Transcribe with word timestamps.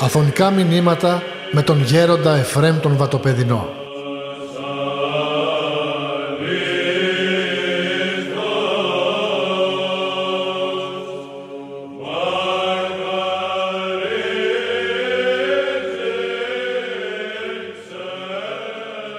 Αφωνικά 0.00 0.50
μηνύματα 0.50 1.22
με 1.50 1.62
τον 1.62 1.82
γέροντα 1.82 2.36
Εφρέμ 2.36 2.78
τον 2.80 2.96
Βατοπεδινό. 2.96 3.68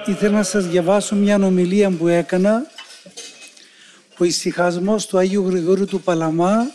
Ήθελα 0.06 0.36
να 0.36 0.42
σας 0.42 0.66
διαβάσω 0.66 1.16
μια 1.16 1.38
ομιλία 1.44 1.90
που 1.90 2.08
έκανα 2.08 2.66
ο 4.20 4.24
ησυχασμός 4.24 5.06
του 5.06 5.18
Αγίου 5.18 5.48
Γρηγορίου 5.48 5.84
του 5.84 6.00
Παλαμά 6.00 6.70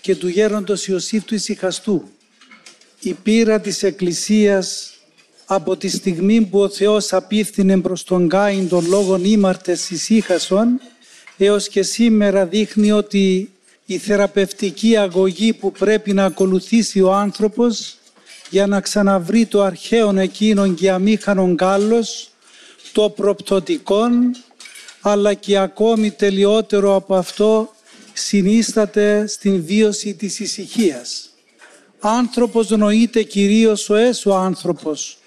και 0.00 0.16
του 0.16 0.28
γέροντος 0.28 0.86
Ιωσήφ 0.86 1.24
του 1.24 1.34
Ισυχαστού. 1.34 2.08
Η 3.00 3.12
πείρα 3.12 3.60
της 3.60 3.82
Εκκλησίας 3.82 4.92
από 5.46 5.76
τη 5.76 5.88
στιγμή 5.88 6.40
που 6.40 6.60
ο 6.60 6.68
Θεός 6.68 7.12
απίφθινε 7.12 7.80
προς 7.80 8.04
τον 8.04 8.28
Κάιν 8.28 8.68
των 8.68 8.86
λόγων 8.86 9.24
ήμαρτες 9.24 9.90
ησύχασον 9.90 10.80
έως 11.36 11.68
και 11.68 11.82
σήμερα 11.82 12.46
δείχνει 12.46 12.92
ότι 12.92 13.50
η 13.86 13.98
θεραπευτική 13.98 14.96
αγωγή 14.96 15.52
που 15.52 15.72
πρέπει 15.72 16.12
να 16.12 16.24
ακολουθήσει 16.24 17.00
ο 17.00 17.12
άνθρωπος 17.12 17.96
για 18.50 18.66
να 18.66 18.80
ξαναβρει 18.80 19.46
το 19.46 19.62
αρχαίο 19.62 20.18
εκείνον 20.18 20.74
και 20.74 20.90
αμήχανον 20.90 21.56
κάλος, 21.56 22.30
το 22.92 23.10
προπτωτικόν, 23.10 24.36
αλλά 25.02 25.34
και 25.34 25.58
ακόμη 25.58 26.10
τελειότερο 26.10 26.94
από 26.94 27.14
αυτό 27.14 27.74
συνίσταται 28.12 29.26
στην 29.26 29.64
βίωση 29.64 30.14
της 30.14 30.40
ησυχίας. 30.40 31.30
Άνθρωπος 32.00 32.70
νοείται 32.70 33.22
κυρίως 33.22 33.90
ο 33.90 33.94
έσω 33.94 34.30
άνθρωπος, 34.30 35.18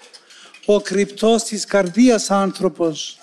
ο 0.64 0.80
κρυπτός 0.80 1.42
της 1.42 1.64
καρδίας 1.64 2.30
άνθρωπος, 2.30 3.18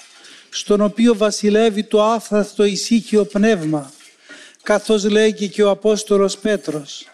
στον 0.49 0.81
οποίο 0.81 1.15
βασιλεύει 1.15 1.83
το 1.83 2.03
άφθαστο 2.03 2.63
ησύχιο 2.63 3.25
πνεύμα, 3.25 3.91
καθώς 4.63 5.03
λέγει 5.03 5.49
και 5.49 5.63
ο 5.63 5.69
Απόστολος 5.69 6.37
Πέτρος. 6.37 7.07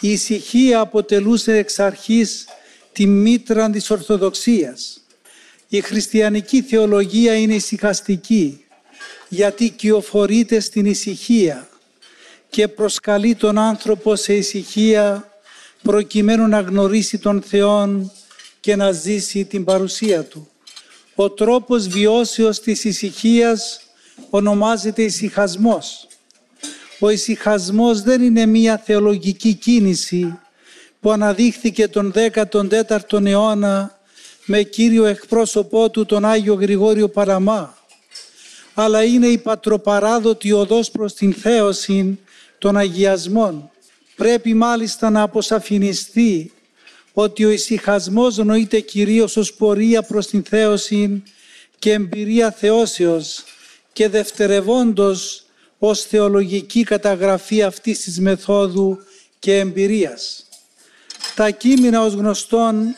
Η 0.00 0.10
ησυχία 0.10 0.80
αποτελούσε 0.80 1.56
εξ 1.56 1.78
αρχής 1.78 2.44
τη 2.92 3.06
μήτρα 3.06 3.70
της 3.70 3.90
Ορθοδοξίας. 3.90 5.03
Η 5.74 5.80
χριστιανική 5.80 6.62
θεολογία 6.62 7.34
είναι 7.34 7.54
ησυχαστική, 7.54 8.64
γιατί 9.28 9.70
κυοφορείται 9.70 10.60
στην 10.60 10.86
ησυχία 10.86 11.68
και 12.50 12.68
προσκαλεί 12.68 13.34
τον 13.34 13.58
άνθρωπο 13.58 14.16
σε 14.16 14.34
ησυχία 14.34 15.32
προκειμένου 15.82 16.48
να 16.48 16.60
γνωρίσει 16.60 17.18
τον 17.18 17.42
Θεόν 17.42 18.12
και 18.60 18.76
να 18.76 18.92
ζήσει 18.92 19.44
την 19.44 19.64
παρουσία 19.64 20.24
Του. 20.24 20.48
Ο 21.14 21.30
τρόπος 21.30 21.88
βιώσεως 21.88 22.60
της 22.60 22.84
ησυχίας 22.84 23.80
ονομάζεται 24.30 25.02
ησυχασμός. 25.02 26.06
Ο 26.98 27.10
ησυχασμός 27.10 28.02
δεν 28.02 28.22
είναι 28.22 28.46
μία 28.46 28.82
θεολογική 28.84 29.54
κίνηση 29.54 30.38
που 31.00 31.10
αναδείχθηκε 31.10 31.88
τον 31.88 32.12
14ο 32.14 33.24
αιώνα 33.24 33.98
με 34.44 34.62
κύριο 34.62 35.04
εκπρόσωπό 35.04 35.90
του 35.90 36.06
τον 36.06 36.24
Άγιο 36.24 36.54
Γρηγόριο 36.54 37.08
Παραμά, 37.08 37.78
αλλά 38.74 39.04
είναι 39.04 39.26
η 39.26 39.38
πατροπαράδοτη 39.38 40.52
οδός 40.52 40.90
προς 40.90 41.14
την 41.14 41.32
θέωση 41.32 42.18
των 42.58 42.76
αγιασμών. 42.76 43.70
Πρέπει 44.16 44.54
μάλιστα 44.54 45.10
να 45.10 45.22
αποσαφινιστεί 45.22 46.52
ότι 47.12 47.44
ο 47.44 47.50
ησυχασμός 47.50 48.36
νοείται 48.36 48.80
κυρίως 48.80 49.36
ως 49.36 49.54
πορεία 49.54 50.02
προς 50.02 50.26
την 50.26 50.42
θέωση 50.44 51.22
και 51.78 51.92
εμπειρία 51.92 52.50
θεώσεως 52.50 53.44
και 53.92 54.08
δευτερευόντως 54.08 55.44
ως 55.78 56.00
θεολογική 56.02 56.82
καταγραφή 56.82 57.62
αυτής 57.62 58.00
της 58.00 58.20
μεθόδου 58.20 58.98
και 59.38 59.58
εμπειρίας. 59.58 60.46
Τα 61.34 61.50
κείμενα 61.50 62.02
ως 62.02 62.12
γνωστόν 62.12 62.94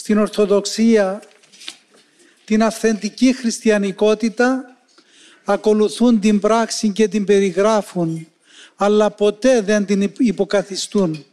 στην 0.00 0.18
Ορθοδοξία 0.18 1.22
την 2.44 2.62
αυθεντική 2.62 3.32
χριστιανικότητα 3.32 4.76
ακολουθούν 5.44 6.20
την 6.20 6.40
πράξη 6.40 6.88
και 6.88 7.08
την 7.08 7.24
περιγράφουν 7.24 8.26
αλλά 8.76 9.10
ποτέ 9.10 9.60
δεν 9.60 9.84
την 9.84 10.12
υποκαθιστούν. 10.18 11.24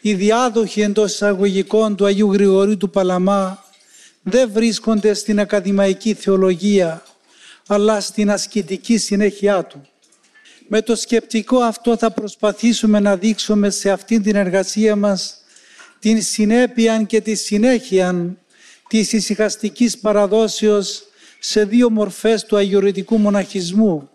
Οι 0.00 0.14
διάδοχοι 0.14 0.80
εντός 0.80 1.12
εισαγωγικών 1.12 1.96
του 1.96 2.04
Αγίου 2.04 2.32
Γρηγορίου 2.32 2.76
του 2.76 2.90
Παλαμά 2.90 3.64
δεν 4.22 4.50
βρίσκονται 4.52 5.14
στην 5.14 5.40
ακαδημαϊκή 5.40 6.14
θεολογία, 6.14 7.02
αλλά 7.66 8.00
στην 8.00 8.30
ασκητική 8.30 8.98
συνέχειά 8.98 9.64
του. 9.64 9.88
Με 10.68 10.82
το 10.82 10.96
σκεπτικό 10.96 11.58
αυτό 11.58 11.96
θα 11.96 12.10
προσπαθήσουμε 12.10 13.00
να 13.00 13.16
δείξουμε 13.16 13.70
σε 13.70 13.90
αυτή 13.90 14.20
την 14.20 14.36
εργασία 14.36 14.96
μας 14.96 15.39
την 16.00 16.22
συνέπεια 16.22 17.02
και 17.02 17.20
τη 17.20 17.34
συνέχεια 17.34 18.36
της 18.88 19.12
ησυχαστικής 19.12 19.98
παραδόσεως 19.98 21.02
σε 21.38 21.64
δύο 21.64 21.90
μορφές 21.90 22.44
του 22.44 22.56
αγιορετικού 22.56 23.18
μοναχισμού, 23.18 24.10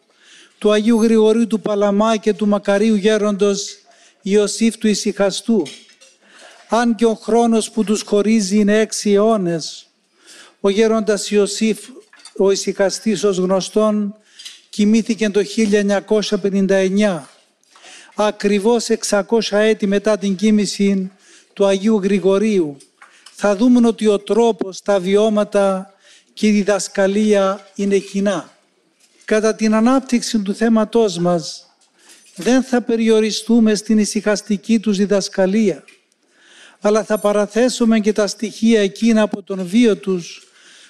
του 0.58 0.72
Αγίου 0.72 1.02
Γρηγορίου 1.02 1.48
του 1.48 1.60
Παλαμά 1.60 2.18
και 2.18 2.34
του 2.34 2.48
Μακαρίου 2.48 2.96
Γέροντος 2.96 3.78
Ιωσήφ 4.22 4.78
του 4.78 4.88
Ισυχαστού. 4.88 5.64
Αν 6.70 6.96
και 6.96 7.06
ο 7.06 7.14
χρόνος 7.14 7.72
που 7.72 7.84
τους 7.84 8.02
χωρίζει 8.02 8.58
είναι 8.58 8.80
έξι 8.80 9.12
αιώνες, 9.12 9.88
ο 10.60 10.70
γέροντας 10.70 11.32
Ιωσήφ, 11.32 11.80
ο 12.38 12.52
Ισυχαστής 12.52 13.24
ως 13.24 13.38
γνωστόν, 13.38 14.16
κοιμήθηκε 14.70 15.30
το 15.30 15.42
1959, 15.44 17.30
ακριβώς 18.16 18.88
600 19.10 19.24
έτη 19.50 19.88
μετά 19.88 20.18
την 20.18 20.36
κοίμηση 20.36 21.12
του 21.56 21.66
Αγίου 21.66 22.00
Γρηγορίου. 22.04 22.78
Θα 23.32 23.56
δούμε 23.56 23.88
ότι 23.88 24.08
ο 24.08 24.20
τρόπος, 24.20 24.82
τα 24.82 25.00
βιώματα 25.00 25.94
και 26.34 26.48
η 26.48 26.52
διδασκαλία 26.52 27.68
είναι 27.76 27.98
κοινά. 27.98 28.50
Κατά 29.26 29.56
την 29.56 29.74
ανάπτυξη 29.74 30.40
του 30.40 30.54
θέματός 30.54 31.18
μας 31.18 31.70
δεν 32.36 32.64
θα 32.64 32.82
περιοριστούμε 32.82 33.76
στην 33.76 33.98
ησυχαστική 33.98 34.80
τους 34.80 34.98
διδασκαλία, 34.98 35.84
αλλά 36.80 37.04
θα 37.04 37.18
παραθέσουμε 37.18 38.00
και 38.00 38.14
τα 38.14 38.28
στοιχεία 38.28 38.82
εκείνα 38.82 39.22
από 39.22 39.42
τον 39.44 39.68
βίο 39.68 39.98
τους 39.98 40.48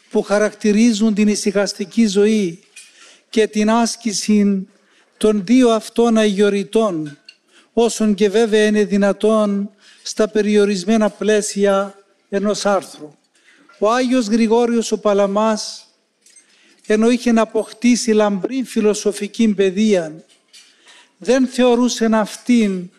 που 0.10 0.22
χαρακτηρίζουν 0.22 1.14
την 1.14 1.28
ησυχαστική 1.28 2.08
ζωή 2.08 2.60
και 3.30 3.48
την 3.48 3.70
άσκηση 3.70 4.68
των 5.18 5.46
δύο 5.46 5.70
αυτών 5.70 6.18
αγιοριτών, 6.18 7.18
όσων 7.74 8.14
και 8.14 8.30
βέβαια 8.30 8.66
είναι 8.66 8.84
δυνατόν 8.84 9.70
στα 10.08 10.28
περιορισμένα 10.28 11.10
πλαίσια 11.10 11.98
ενός 12.30 12.66
άρθρου. 12.66 13.16
Ο 13.80 13.92
Άγιος 13.92 14.28
Γρηγόριος 14.28 14.92
ο 14.92 15.00
Παλαμάς 15.00 15.88
ενώ 16.88 17.10
είχε 17.10 17.32
να 17.32 17.42
αποκτήσει 17.42 18.12
λαμπρή 18.12 18.64
φιλοσοφική 18.64 19.48
παιδεία, 19.48 20.24
δεν 21.18 21.48
θεωρούσε 21.48 22.10
αυτήν 22.12 22.90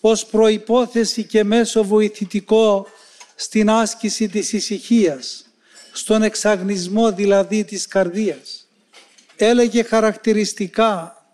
ως 0.00 0.26
προϋπόθεση 0.26 1.24
και 1.24 1.44
μέσο 1.44 1.84
βοηθητικό 1.84 2.86
στην 3.34 3.70
άσκηση 3.70 4.28
της 4.28 4.52
ησυχίας, 4.52 5.46
στον 5.92 6.22
εξαγνισμό 6.22 7.12
δηλαδή 7.12 7.64
της 7.64 7.86
καρδίας. 7.86 8.68
Έλεγε 9.36 9.82
χαρακτηριστικά 9.82 11.24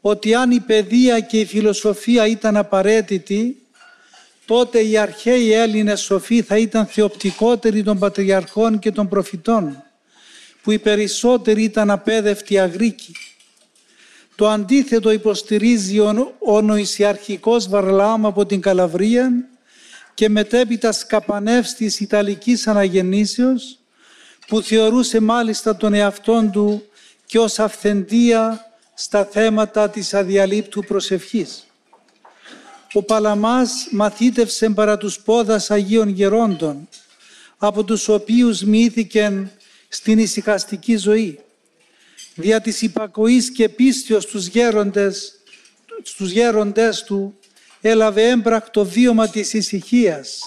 ότι 0.00 0.34
αν 0.34 0.50
η 0.50 0.60
παιδεία 0.60 1.20
και 1.20 1.40
η 1.40 1.44
φιλοσοφία 1.44 2.26
ήταν 2.26 2.56
απαραίτητη, 2.56 3.62
τότε 4.48 4.80
οι 4.80 4.96
αρχαίοι 4.96 5.52
Έλληνες 5.52 6.00
σοφοί 6.00 6.42
θα 6.42 6.58
ήταν 6.58 6.86
θεοπτικότεροι 6.86 7.82
των 7.82 7.98
πατριαρχών 7.98 8.78
και 8.78 8.90
των 8.90 9.08
προφητών 9.08 9.82
που 10.62 10.70
οι 10.70 10.78
περισσότεροι 10.78 11.62
ήταν 11.62 11.90
απέδευτοι 11.90 12.58
Αγρίκοι. 12.58 13.12
Το 14.34 14.48
αντίθετο 14.48 15.10
υποστηρίζει 15.10 15.98
ο 16.38 16.60
νοησιαρχικός 16.62 17.68
Βαρλάμ 17.68 18.26
από 18.26 18.46
την 18.46 18.60
Καλαβρία 18.60 19.30
και 20.14 20.28
μετέπειτα 20.28 20.92
σκαπανεύς 20.92 21.74
της 21.74 22.00
Ιταλικής 22.00 22.66
Αναγεννήσεως 22.66 23.78
που 24.46 24.62
θεωρούσε 24.62 25.20
μάλιστα 25.20 25.76
τον 25.76 25.94
εαυτόν 25.94 26.50
του 26.50 26.82
και 27.26 27.38
ως 27.38 27.58
αυθεντία 27.58 28.72
στα 28.94 29.24
θέματα 29.24 29.90
της 29.90 30.14
αδιαλείπτου 30.14 30.84
προσευχής. 30.84 31.67
Ο 32.92 33.02
Παλαμάς 33.02 33.88
μαθήτευσε 33.90 34.70
παρά 34.70 34.98
τους 34.98 35.20
πόδας 35.20 35.70
Αγίων 35.70 36.08
Γερόντων, 36.08 36.88
από 37.58 37.84
τους 37.84 38.08
οποίους 38.08 38.62
μύθηκεν 38.62 39.50
στην 39.88 40.18
ησυχαστική 40.18 40.96
ζωή. 40.96 41.38
δια 42.34 42.60
της 42.60 42.82
υπακοής 42.82 43.52
και 43.52 43.68
πίστεως 43.68 44.22
στους 44.22 44.46
γέροντες, 44.46 45.32
στους 46.02 46.30
γέροντες 46.30 47.02
του, 47.02 47.38
έλαβε 47.80 48.28
έμπρακτο 48.28 48.84
βίωμα 48.84 49.28
της 49.28 49.52
ησυχίας, 49.52 50.40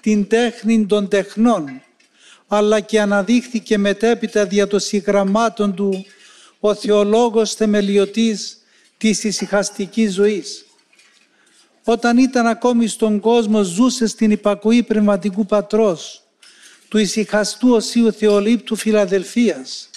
την 0.00 0.28
τέχνη 0.28 0.86
των 0.86 1.08
τεχνών, 1.08 1.82
αλλά 2.46 2.80
και 2.80 3.00
αναδείχθηκε 3.00 3.78
μετέπειτα 3.78 4.46
δια 4.46 4.66
των 4.66 4.80
συγγραμμάτων 4.80 5.74
του 5.74 6.04
ο 6.60 6.74
θεολόγος 6.74 7.54
θεμελιωτής 7.54 8.58
της 8.96 9.24
ησυχαστικής 9.24 10.12
ζωής. 10.12 10.64
Όταν 11.90 12.18
ήταν 12.18 12.46
ακόμη 12.46 12.86
στον 12.86 13.20
κόσμο 13.20 13.62
ζούσε 13.62 14.06
στην 14.06 14.30
υπακοή 14.30 14.82
πνευματικού 14.82 15.46
πατρός, 15.46 16.22
του 16.88 16.98
ησυχαστού 16.98 17.70
Οσίου 17.70 18.12
Θεολύπτου 18.12 18.76
Φιλαδελφίας, 18.76 19.90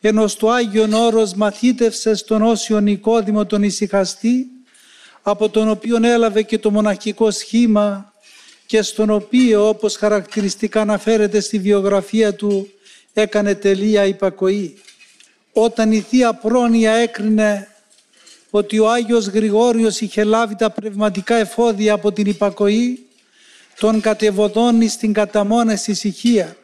ενώ 0.00 0.26
στο 0.26 0.50
Άγιον 0.50 0.92
Όρος 0.92 1.34
μαθήτευσε 1.34 2.14
στον 2.14 2.42
Όσιο 2.42 2.80
Νικόδημο 2.80 3.46
τον 3.46 3.62
ησυχαστή, 3.62 4.46
από 5.22 5.48
τον 5.48 5.68
οποίο 5.68 5.98
έλαβε 6.02 6.42
και 6.42 6.58
το 6.58 6.70
μοναχικό 6.70 7.30
σχήμα 7.30 8.12
και 8.66 8.82
στον 8.82 9.10
οποίο, 9.10 9.68
όπως 9.68 9.96
χαρακτηριστικά 9.96 10.80
αναφέρεται 10.80 11.40
στη 11.40 11.58
βιογραφία 11.58 12.34
του, 12.34 12.68
έκανε 13.12 13.54
τελεία 13.54 14.04
υπακοή. 14.04 14.78
Όταν 15.52 15.92
η 15.92 16.00
Θεία 16.00 16.34
Πρόνοια 16.34 16.92
έκρινε 16.92 17.68
ότι 18.56 18.78
ο 18.78 18.90
Άγιος 18.90 19.26
Γρηγόριος 19.26 20.00
είχε 20.00 20.24
λάβει 20.24 20.56
τα 20.56 20.70
πνευματικά 20.70 21.34
εφόδια 21.34 21.92
από 21.94 22.12
την 22.12 22.26
υπακοή, 22.26 23.06
τον 23.78 24.00
κατεβοδώνει 24.00 24.88
στην 24.88 25.12
καταμόνες 25.12 25.86
ησυχία, 25.86 26.56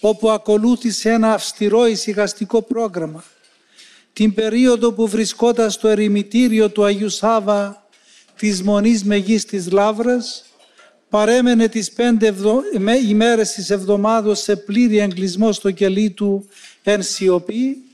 όπου 0.00 0.30
ακολούθησε 0.30 1.10
ένα 1.10 1.32
αυστηρό 1.32 1.86
ησυχαστικό 1.86 2.62
πρόγραμμα. 2.62 3.24
Την 4.12 4.34
περίοδο 4.34 4.92
που 4.92 5.08
βρισκόταν 5.08 5.70
στο 5.70 5.88
ερημητήριο 5.88 6.68
του 6.70 6.84
Αγίου 6.84 7.08
Σάβα 7.08 7.86
της 8.36 8.62
Μονής 8.62 9.04
Μεγής 9.04 9.44
της 9.44 9.70
Λάβρας, 9.70 10.44
παρέμενε 11.08 11.68
τις 11.68 11.92
πέντε 11.92 12.34
ημέρες 13.08 13.52
της 13.52 13.70
εβδομάδος 13.70 14.40
σε 14.40 14.56
πλήρη 14.56 14.98
εγκλισμό 14.98 15.52
στο 15.52 15.70
κελί 15.70 16.10
του 16.10 16.48
εν 16.82 17.02
σιωπή 17.02 17.85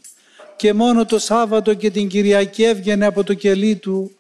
και 0.63 0.73
μόνο 0.73 1.05
το 1.05 1.19
Σάββατο 1.19 1.75
και 1.75 1.91
την 1.91 2.09
Κυριακή 2.09 2.63
έβγαινε 2.63 3.07
από 3.07 3.25
το 3.25 3.35
κελί 3.35 3.77
του, 3.77 4.17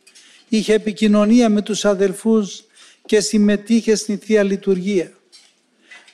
είχε 0.48 0.74
επικοινωνία 0.74 1.48
με 1.48 1.62
τους 1.62 1.84
αδελφούς 1.84 2.64
και 3.06 3.20
συμμετείχε 3.20 3.94
στην 3.94 4.18
Θεία 4.18 4.42
Λειτουργία. 4.42 5.12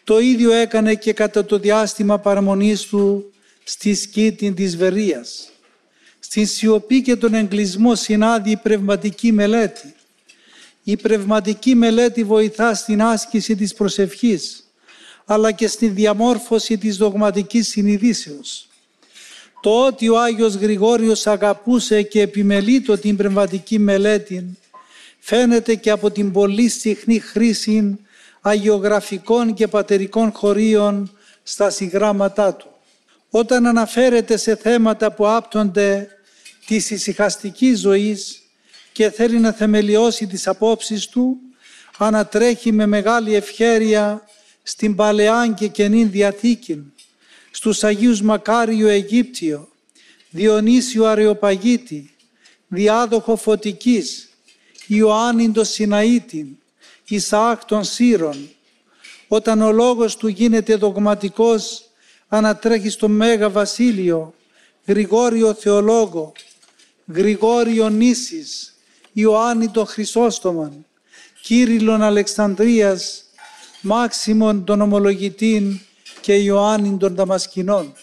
Το 0.04 0.18
ίδιο 0.18 0.52
έκανε 0.52 0.94
και 0.94 1.12
κατά 1.12 1.44
το 1.44 1.58
διάστημα 1.58 2.18
παραμονής 2.18 2.82
του 2.82 3.32
στη 3.64 3.94
σκήτη 3.94 4.52
της 4.52 4.76
Βερίας. 4.76 5.50
Στην 6.18 6.46
σιωπή 6.46 7.02
και 7.02 7.16
τον 7.16 7.34
εγκλισμό 7.34 7.94
συνάδει 7.94 8.50
η 8.50 8.56
πνευματική 8.56 9.32
μελέτη. 9.32 9.94
Η 10.82 10.96
πνευματική 10.96 11.74
μελέτη 11.74 12.24
βοηθά 12.24 12.74
στην 12.74 13.02
άσκηση 13.02 13.56
της 13.56 13.74
προσευχής, 13.74 14.72
αλλά 15.24 15.52
και 15.52 15.66
στη 15.66 15.88
διαμόρφωση 15.88 16.78
της 16.78 16.96
δογματικής 16.96 17.68
συνειδήσεως. 17.68 18.68
Το 19.60 19.86
ότι 19.86 20.08
ο 20.08 20.20
Άγιος 20.20 20.54
Γρηγόριος 20.54 21.26
αγαπούσε 21.26 22.02
και 22.02 22.20
επιμελείτο 22.20 22.98
την 22.98 23.16
πνευματική 23.16 23.78
μελέτη 23.78 24.58
φαίνεται 25.18 25.74
και 25.74 25.90
από 25.90 26.10
την 26.10 26.32
πολύ 26.32 26.68
συχνή 26.68 27.18
χρήση 27.18 27.98
αγιογραφικών 28.40 29.54
και 29.54 29.68
πατερικών 29.68 30.32
χωρίων 30.32 31.10
στα 31.42 31.70
συγγράμματά 31.70 32.54
του. 32.54 32.66
Όταν 33.30 33.66
αναφέρεται 33.66 34.36
σε 34.36 34.56
θέματα 34.56 35.12
που 35.12 35.28
άπτονται 35.28 36.08
της 36.66 36.90
ησυχαστικής 36.90 37.78
ζωής 37.78 38.42
και 38.92 39.10
θέλει 39.10 39.38
να 39.38 39.52
θεμελιώσει 39.52 40.26
τις 40.26 40.46
απόψεις 40.46 41.06
του, 41.06 41.36
ανατρέχει 41.98 42.72
με 42.72 42.86
μεγάλη 42.86 43.34
ευχέρεια 43.34 44.22
στην 44.62 44.94
Παλαιά 44.94 45.54
και 45.56 45.68
Καινή 45.68 46.04
Διαθήκη, 46.04 46.92
στους 47.58 47.84
Αγίους 47.84 48.22
Μακάριο 48.22 48.88
Αιγύπτιο, 48.88 49.68
Διονύσιο 50.30 51.04
Αρεοπαγίτη, 51.04 52.14
Διάδοχο 52.68 53.36
Φωτικής, 53.36 54.28
Ιωάννη 54.86 55.50
το 55.50 55.64
Σιναήτη, 55.64 56.58
Ισαάκ 57.08 57.64
των 57.64 57.84
Σύρων. 57.84 58.48
Όταν 59.28 59.62
ο 59.62 59.72
λόγος 59.72 60.16
του 60.16 60.28
γίνεται 60.28 60.76
δογματικός, 60.76 61.90
ανατρέχει 62.28 62.88
στο 62.88 63.08
Μέγα 63.08 63.50
Βασίλειο, 63.50 64.34
Γρηγόριο 64.86 65.54
Θεολόγο, 65.54 66.32
Γρηγόριο 67.06 67.88
Νήσης, 67.88 68.74
Ιωάννη 69.12 69.68
τον 69.68 69.86
Χρυσόστομαν, 69.86 70.86
Κύριλλον 71.42 72.02
Αλεξανδρίας, 72.02 73.24
Μάξιμον 73.80 74.64
τον 74.64 74.80
Ομολογητήν 74.80 75.80
και 76.28 76.34
Ιωάννη 76.34 76.96
των 76.96 77.14
Δαμασκηνών. 77.14 77.94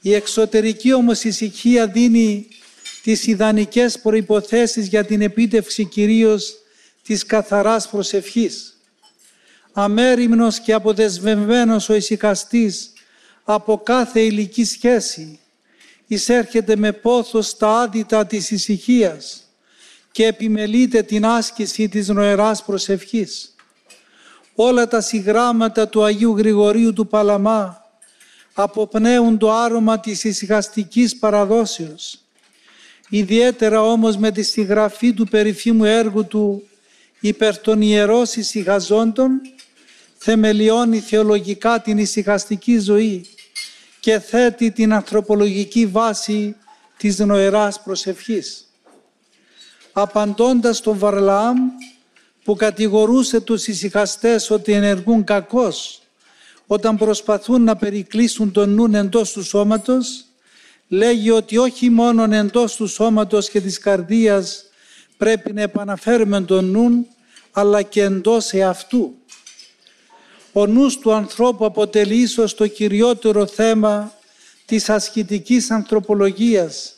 Η 0.00 0.14
εξωτερική 0.14 0.92
όμως 0.92 1.24
ησυχία 1.24 1.86
δίνει 1.86 2.48
τις 3.02 3.26
ιδανικές 3.26 3.98
προϋποθέσεις 3.98 4.86
για 4.86 5.04
την 5.04 5.20
επίτευξη 5.20 5.84
κυρίως 5.84 6.54
της 7.02 7.26
καθαράς 7.26 7.88
προσευχής. 7.88 8.80
Αμέριμνος 9.72 10.60
και 10.60 10.72
αποδεσμευμένος 10.72 11.88
ο 11.88 11.94
ησυχαστής 11.94 12.92
από 13.44 13.78
κάθε 13.78 14.20
ηλική 14.20 14.64
σχέση 14.64 15.38
εισέρχεται 16.06 16.76
με 16.76 16.92
πόθος 16.92 17.46
στα 17.46 17.80
άδυτα 17.80 18.26
της 18.26 18.50
ησυχίας 18.50 19.42
και 20.12 20.26
επιμελείται 20.26 21.02
την 21.02 21.24
άσκηση 21.24 21.88
της 21.88 22.08
νοεράς 22.08 22.64
προσευχής. 22.64 23.54
Όλα 24.54 24.88
τα 24.88 25.00
συγγράμματα 25.00 25.88
του 25.88 26.04
Αγίου 26.04 26.36
Γρηγορίου 26.36 26.92
του 26.92 27.06
Παλαμά 27.06 27.84
αποπνέουν 28.52 29.38
το 29.38 29.52
άρωμα 29.52 30.00
της 30.00 30.24
ησυχαστικής 30.24 31.16
παραδόσεως. 31.16 32.18
Ιδιαίτερα 33.08 33.82
όμως 33.82 34.16
με 34.16 34.30
τη 34.30 34.42
συγγραφή 34.42 35.12
του 35.12 35.26
περιφήμου 35.28 35.84
έργου 35.84 36.26
του 36.26 36.68
υπέρ 37.20 37.58
των 37.58 37.80
ιερός 37.80 38.36
ησυχαζόντων 38.36 39.40
θεμελιώνει 40.16 41.00
θεολογικά 41.00 41.80
την 41.80 41.98
ησυχαστική 41.98 42.78
ζωή 42.78 43.26
και 44.00 44.18
θέτει 44.18 44.70
την 44.70 44.92
ανθρωπολογική 44.92 45.86
βάση 45.86 46.56
της 46.96 47.18
νοεράς 47.18 47.82
προσευχής. 47.82 48.66
Απαντώντας 49.92 50.80
τον 50.80 50.98
Βαρλάμ 50.98 51.58
που 52.44 52.56
κατηγορούσε 52.56 53.40
τους 53.40 53.66
ησυχαστές 53.66 54.50
ότι 54.50 54.72
ενεργούν 54.72 55.24
κακώς 55.24 56.02
όταν 56.66 56.96
προσπαθούν 56.96 57.62
να 57.62 57.76
περικλείσουν 57.76 58.52
τον 58.52 58.70
νουν 58.70 58.94
εντός 58.94 59.32
του 59.32 59.44
σώματος, 59.44 60.24
λέγει 60.88 61.30
ότι 61.30 61.56
όχι 61.56 61.90
μόνο 61.90 62.34
εντός 62.34 62.76
του 62.76 62.86
σώματος 62.86 63.50
και 63.50 63.60
της 63.60 63.78
καρδίας 63.78 64.64
πρέπει 65.16 65.52
να 65.52 65.62
επαναφέρουμε 65.62 66.40
τον 66.40 66.64
νουν, 66.64 67.06
αλλά 67.52 67.82
και 67.82 68.02
εντός 68.02 68.52
εαυτού. 68.52 69.14
Ο 70.52 70.66
νους 70.66 70.98
του 70.98 71.12
ανθρώπου 71.12 71.64
αποτελεί 71.64 72.16
ίσως 72.16 72.54
το 72.54 72.66
κυριότερο 72.66 73.46
θέμα 73.46 74.12
της 74.64 74.88
ασκητικής 74.88 75.70
ανθρωπολογίας 75.70 76.94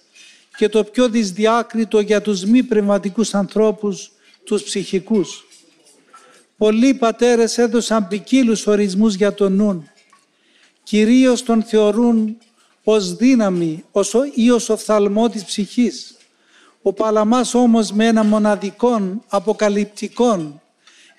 και 0.56 0.68
το 0.68 0.84
πιο 0.84 1.08
δυσδιάκριτο 1.08 2.00
για 2.00 2.22
τους 2.22 2.44
μη 2.44 2.62
πνευματικούς 2.62 3.34
ανθρώπους, 3.34 4.10
τους 4.44 4.62
ψυχικούς. 4.62 5.46
Πολλοί 6.56 6.94
πατέρες 6.94 7.58
έδωσαν 7.58 8.08
ποικίλους 8.08 8.66
ορισμούς 8.66 9.14
για 9.14 9.34
τον 9.34 9.52
νου. 9.52 9.88
Κυρίως 10.82 11.42
τον 11.42 11.62
θεωρούν 11.62 12.36
ως 12.84 13.14
δύναμη 13.14 13.84
ή 14.34 14.50
ως 14.50 14.68
οφθαλμό 14.68 15.28
της 15.28 15.44
ψυχής. 15.44 16.16
Ο 16.82 16.92
Παλαμάς 16.92 17.54
όμως 17.54 17.92
με 17.92 18.06
ένα 18.06 18.24
μοναδικό, 18.24 19.22
αποκαλυπτικό 19.28 20.62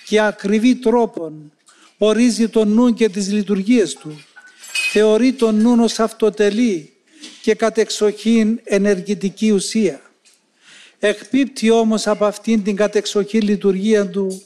και 0.05 0.21
ακριβή 0.21 0.75
τρόπον 0.75 1.51
ορίζει 1.97 2.49
τον 2.49 2.67
νου 2.67 2.93
και 2.93 3.09
τις 3.09 3.31
λειτουργίες 3.31 3.93
του. 3.93 4.19
Θεωρεί 4.91 5.33
τον 5.33 5.55
νου 5.55 5.83
ως 5.83 5.99
αυτοτελή 5.99 6.93
και 7.41 7.55
κατεξοχήν 7.55 8.59
ενεργητική 8.63 9.51
ουσία. 9.51 10.04
Εκπίπτει 11.07 11.69
όμως 11.69 12.07
από 12.07 12.25
αυτήν 12.25 12.63
την 12.63 12.75
κατεξοχή 12.75 13.41
λειτουργία 13.41 14.09
του 14.09 14.41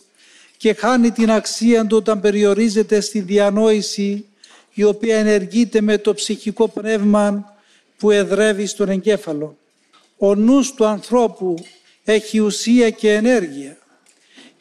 και 0.57 0.73
χάνει 0.73 1.11
την 1.11 1.31
αξία 1.31 1.85
του 1.85 1.97
όταν 1.97 2.19
περιορίζεται 2.19 2.99
στη 2.99 3.19
διανόηση 3.19 4.25
η 4.73 4.83
οποία 4.83 5.17
ενεργείται 5.17 5.81
με 5.81 5.97
το 5.97 6.13
ψυχικό 6.13 6.67
πνεύμα 6.67 7.55
που 7.97 8.11
εδρεύει 8.11 8.65
στον 8.65 8.89
εγκέφαλο. 8.89 9.57
Ο 10.17 10.35
νους 10.35 10.73
του 10.73 10.85
ανθρώπου 10.85 11.55
έχει 12.03 12.39
ουσία 12.39 12.89
και 12.89 13.13
ενέργεια. 13.13 13.77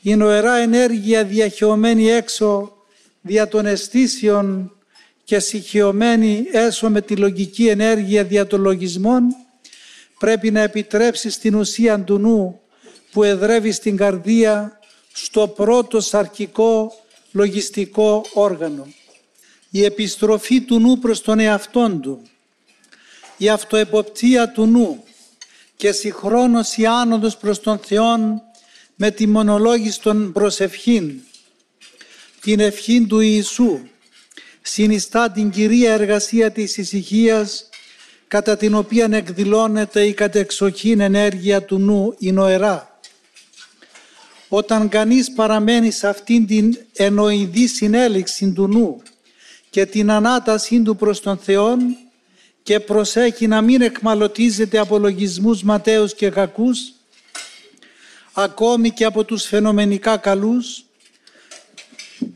Η 0.03 0.17
νοερά 0.17 0.57
ενέργεια 0.57 1.25
διαχειωμένη 1.25 2.11
έξω 2.11 2.73
δια 3.21 3.49
των 3.49 3.67
αισθήσεων 3.67 4.73
και 5.25 5.39
συχαιωμένη 5.39 6.45
έσω 6.53 6.91
με 6.91 7.01
τη 7.01 7.17
λογική 7.17 7.69
ενέργεια 7.69 8.25
δια 8.25 8.47
των 8.47 8.61
λογισμών, 8.61 9.23
πρέπει 10.19 10.51
να 10.51 10.61
επιτρέψεις 10.61 11.35
στην 11.35 11.55
ουσία 11.55 12.01
του 12.01 12.19
νου 12.19 12.61
που 13.13 13.23
εδρεύει 13.23 13.73
στην 13.73 13.97
καρδία 13.97 14.79
στο 15.13 15.49
πρώτο 15.49 16.01
σαρκικό 16.01 16.93
λογιστικό 17.33 18.25
όργανο. 18.33 18.87
Η 19.71 19.85
επιστροφή 19.85 20.61
του 20.61 20.81
νου 20.81 20.99
προς 20.99 21.21
τον 21.21 21.39
εαυτόν 21.39 22.01
του, 22.01 22.23
η 23.37 23.49
αυτοεποπτεία 23.49 24.51
του 24.51 24.67
νου. 24.67 25.03
Και 25.77 25.93
συγχρόνως 25.93 26.77
η 26.77 26.87
άνοδος 26.87 27.37
προς 27.37 27.61
τον 27.61 27.79
Θεόν 27.79 28.43
με 28.95 29.11
τη 29.11 29.27
μονολόγηση 29.27 30.01
των 30.01 30.33
προσευχήν, 30.33 31.21
την 32.41 32.61
ευχή 32.61 33.07
του 33.07 33.21
Ιησού, 33.21 33.81
συνιστά 34.63 35.31
την 35.31 35.51
κυρία 35.51 35.93
εργασία 35.93 36.51
της 36.51 36.77
ησυχίας 36.77 37.68
κατά 38.29 38.57
την 38.57 38.75
οποία 38.75 39.09
εκδηλώνεται 39.13 40.03
η 40.07 40.13
κατεξοχήν 40.13 41.01
ενέργεια 41.01 41.63
του 41.63 41.79
νου 41.79 42.15
η 42.19 42.33
νοερά. 42.33 42.99
Όταν 44.49 44.89
κανείς 44.89 45.33
παραμένει 45.33 45.91
σε 45.91 46.09
αυτήν 46.09 46.47
την 46.47 46.79
εννοηδή 46.93 47.67
συνέλεξη 47.67 48.53
του 48.53 48.67
νου 48.67 49.03
και 49.71 49.87
την 49.87 50.11
ανάτασή 50.11 50.83
του 50.83 50.97
προς 50.97 51.21
τον 51.21 51.39
Θεό 51.39 51.77
και 52.63 52.81
προσέχει 52.81 53.47
να 53.47 53.61
μην 53.61 53.83
εκμαλωτίζεται 53.83 54.79
από 54.79 54.99
λογισμούς 54.99 55.63
ματέους 55.63 56.15
και 56.15 56.31
κακούς, 56.31 56.93
ακόμη 58.33 58.91
και 58.91 59.05
από 59.05 59.25
τους 59.25 59.45
φαινομενικά 59.45 60.17
καλούς, 60.17 60.85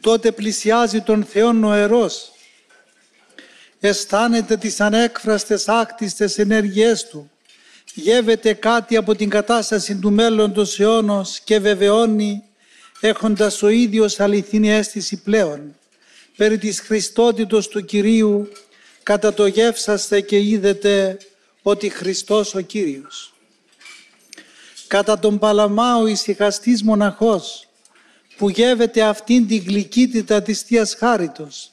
τότε 0.01 0.33
πλησιάζει 0.33 1.01
τον 1.01 1.25
Θεό 1.25 1.53
νοερός. 1.53 2.32
Αισθάνεται 3.85 4.57
τις 4.57 4.81
ανέκφραστες 4.81 5.69
άκτιστες 5.69 6.39
ενέργειές 6.39 7.07
Του. 7.09 7.31
Γεύεται 7.95 8.53
κάτι 8.53 8.97
από 8.97 9.15
την 9.15 9.29
κατάσταση 9.29 9.97
του 9.97 10.13
μέλλοντος 10.13 10.81
αιώνος 10.81 11.41
και 11.41 11.59
βεβαιώνει 11.59 12.43
έχοντας 13.01 13.63
ο 13.63 13.69
ίδιος 13.69 14.21
αληθινή 14.21 14.71
αίσθηση 14.71 15.23
πλέον 15.23 15.77
περί 16.37 16.59
της 16.59 16.81
Χριστότητος 16.81 17.69
του 17.69 17.85
Κυρίου 17.85 18.49
κατά 19.03 19.35
το 19.35 19.47
γεύσαστε 19.47 20.21
και 20.21 20.41
είδετε 20.41 21.17
ότι 21.63 21.89
Χριστός 21.89 22.55
ο 22.55 22.61
Κύριος. 22.61 23.35
Κατά 24.87 25.19
τον 25.19 25.39
Παλαμά 25.39 25.97
ο 25.97 26.07
ησυχαστής 26.07 26.83
μοναχός 26.83 27.69
που 28.37 28.51
γεύεται 28.51 29.03
αυτήν 29.03 29.47
την 29.47 29.63
γλυκύτητα 29.67 30.43
της 30.43 30.61
Θείας 30.61 30.95
Χάριτος. 30.95 31.73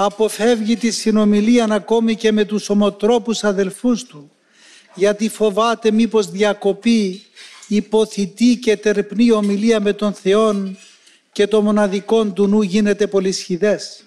Αποφεύγει 0.00 0.76
τη 0.76 0.90
συνομιλία 0.90 1.66
ακόμη 1.70 2.16
και 2.16 2.32
με 2.32 2.44
τους 2.44 2.68
ομοτρόπους 2.68 3.44
αδελφούς 3.44 4.04
του, 4.04 4.30
γιατί 4.94 5.28
φοβάται 5.28 5.90
μήπως 5.90 6.30
διακοπεί 6.30 7.22
υποθητή 7.68 8.56
και 8.56 8.76
τερπνή 8.76 9.30
ομιλία 9.30 9.80
με 9.80 9.92
τον 9.92 10.12
Θεό 10.12 10.72
και 11.32 11.46
το 11.46 11.62
μοναδικό 11.62 12.24
του 12.24 12.46
νου 12.46 12.62
γίνεται 12.62 13.06
πολυσχηδές. 13.06 14.04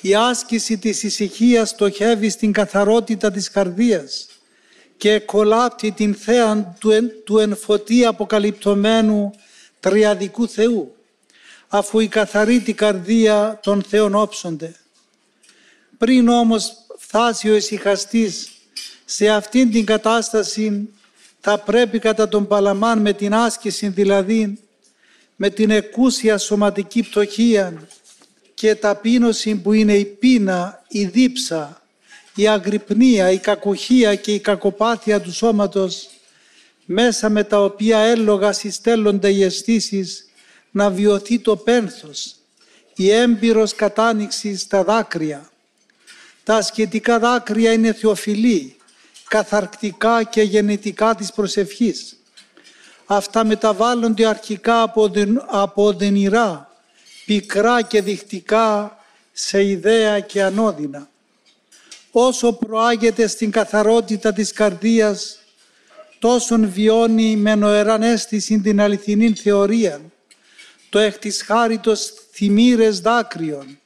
Η 0.00 0.14
άσκηση 0.14 0.78
της 0.78 1.02
ησυχίας 1.02 1.68
στοχεύει 1.68 2.30
στην 2.30 2.52
καθαρότητα 2.52 3.30
της 3.30 3.50
καρδίας 3.50 4.26
και 4.96 5.18
κολλάπτει 5.18 5.92
την 5.92 6.14
θέα 6.14 6.76
του, 6.80 6.90
εν, 6.90 7.10
του 7.24 7.38
ενφωτή 7.38 8.04
αποκαλυπτωμένου 8.04 9.30
τριαδικού 9.80 10.48
Θεού, 10.48 10.93
αφού 11.76 12.00
η 12.00 12.08
καθαρή 12.08 12.60
την 12.60 12.76
καρδία 12.76 13.60
των 13.62 13.82
Θεών 13.82 14.14
όψονται. 14.14 14.74
Πριν 15.98 16.28
όμως 16.28 16.72
φτάσει 16.98 17.50
ο 17.50 17.56
ησυχαστής 17.56 18.48
σε 19.04 19.28
αυτήν 19.28 19.70
την 19.70 19.84
κατάσταση 19.84 20.88
θα 21.40 21.58
πρέπει 21.58 21.98
κατά 21.98 22.28
τον 22.28 22.46
Παλαμάν 22.46 22.98
με 22.98 23.12
την 23.12 23.34
άσκηση 23.34 23.88
δηλαδή 23.88 24.58
με 25.36 25.50
την 25.50 25.70
εκούσια 25.70 26.38
σωματική 26.38 27.02
πτωχία 27.02 27.88
και 28.54 28.74
ταπείνωση 28.74 29.54
που 29.54 29.72
είναι 29.72 29.94
η 29.94 30.04
πείνα, 30.04 30.84
η 30.88 31.04
δίψα, 31.04 31.82
η 32.34 32.48
αγρυπνία, 32.48 33.30
η 33.30 33.38
κακοχία 33.38 34.14
και 34.14 34.32
η 34.32 34.40
κακοπάθεια 34.40 35.20
του 35.20 35.32
σώματος 35.32 36.08
μέσα 36.84 37.28
με 37.28 37.44
τα 37.44 37.64
οποία 37.64 37.98
έλογα 37.98 38.52
συστέλλονται 38.52 39.30
οι 39.30 39.42
αισθήσεις 39.42 40.28
να 40.74 40.90
βιωθεί 40.90 41.38
το 41.38 41.56
πένθος, 41.56 42.34
η 42.94 43.10
έμπειρος 43.10 43.74
κατάνοιξης 43.74 44.60
στα 44.60 44.84
δάκρυα. 44.84 45.48
Τα 46.44 46.62
σχετικά 46.62 47.18
δάκρυα 47.18 47.72
είναι 47.72 47.92
θεοφιλή, 47.92 48.76
καθαρκτικά 49.28 50.22
και 50.22 50.42
γενετικά 50.42 51.14
της 51.14 51.32
προσευχής. 51.32 52.16
Αυτά 53.06 53.44
μεταβάλλονται 53.44 54.26
αρχικά 54.26 54.82
από 55.48 55.84
οδενηρά, 55.84 56.70
πικρά 57.26 57.82
και 57.82 58.02
δεικτικά 58.02 58.98
σε 59.32 59.64
ιδέα 59.64 60.20
και 60.20 60.42
ανώδυνα. 60.42 61.08
Όσο 62.10 62.52
προάγεται 62.52 63.26
στην 63.26 63.50
καθαρότητα 63.50 64.32
της 64.32 64.52
καρδίας, 64.52 65.38
τόσον 66.18 66.70
βιώνει 66.70 67.36
με 67.36 67.54
νοεράν 67.54 68.02
αίσθηση 68.02 68.60
την 68.60 68.80
αληθινή 68.80 69.34
θεωρία, 69.34 70.00
το 70.94 71.00
εκ 71.00 71.18
της 71.18 71.42
χάριτος 71.42 72.12
θυμήρες 72.32 73.00
δάκρυων, 73.00 73.78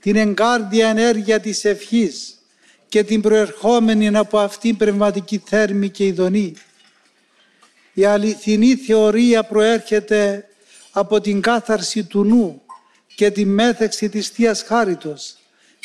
την 0.00 0.16
εγκάρδια 0.16 0.88
ενέργεια 0.88 1.40
της 1.40 1.64
ευχής 1.64 2.40
και 2.88 3.04
την 3.04 3.20
προερχόμενη 3.20 4.16
από 4.16 4.38
αυτήν 4.38 4.76
πνευματική 4.76 5.42
θέρμη 5.46 5.88
και 5.88 6.06
ειδονή. 6.06 6.54
Η 7.92 8.04
αληθινή 8.04 8.74
θεωρία 8.74 9.42
προέρχεται 9.42 10.48
από 10.90 11.20
την 11.20 11.40
κάθαρση 11.40 12.04
του 12.04 12.24
νου 12.24 12.62
και 13.14 13.30
τη 13.30 13.44
μέθεξη 13.44 14.08
της 14.08 14.28
Θείας 14.28 14.62
Χάριτος, 14.62 15.36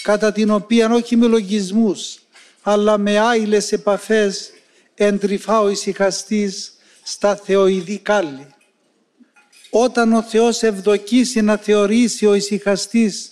κατά 0.01 0.31
την 0.31 0.49
οποία 0.49 0.89
όχι 0.89 1.15
με 1.15 1.27
λογισμούς, 1.27 2.19
αλλά 2.61 2.97
με 2.97 3.19
άειλες 3.19 3.71
επαφές 3.71 4.51
εντρυφά 4.95 5.59
ο 5.59 5.69
ησυχαστής 5.69 6.73
στα 7.03 7.35
θεοειδή 7.35 7.97
κάλλη. 7.97 8.54
Όταν 9.77 10.13
ο 10.13 10.21
Θεός 10.21 10.63
ευδοκίσει 10.63 11.41
να 11.41 11.57
θεωρήσει 11.57 12.25
ο 12.25 12.33
ησυχαστής 12.33 13.31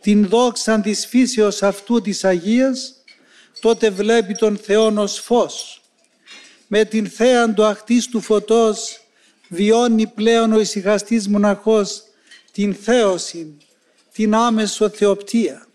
την 0.00 0.28
δόξα 0.28 0.80
της 0.80 1.06
φύσεως 1.06 1.62
αυτού 1.62 2.00
της 2.00 2.24
Αγίας, 2.24 2.94
τότε 3.60 3.90
βλέπει 3.90 4.34
τον 4.34 4.56
Θεό 4.56 4.92
ως 4.96 5.20
φως. 5.20 5.82
Με 6.66 6.84
την 6.84 7.08
θέα 7.08 7.54
του 7.54 7.64
αχτής 7.64 8.08
του 8.08 8.20
φωτός 8.20 9.00
βιώνει 9.48 10.06
πλέον 10.06 10.52
ο 10.52 10.60
ησυχαστής 10.60 11.28
μοναχός 11.28 12.02
την 12.52 12.74
θέωση, 12.74 13.56
την 14.12 14.34
άμεσο 14.34 14.88
θεοπτία. 14.88 15.66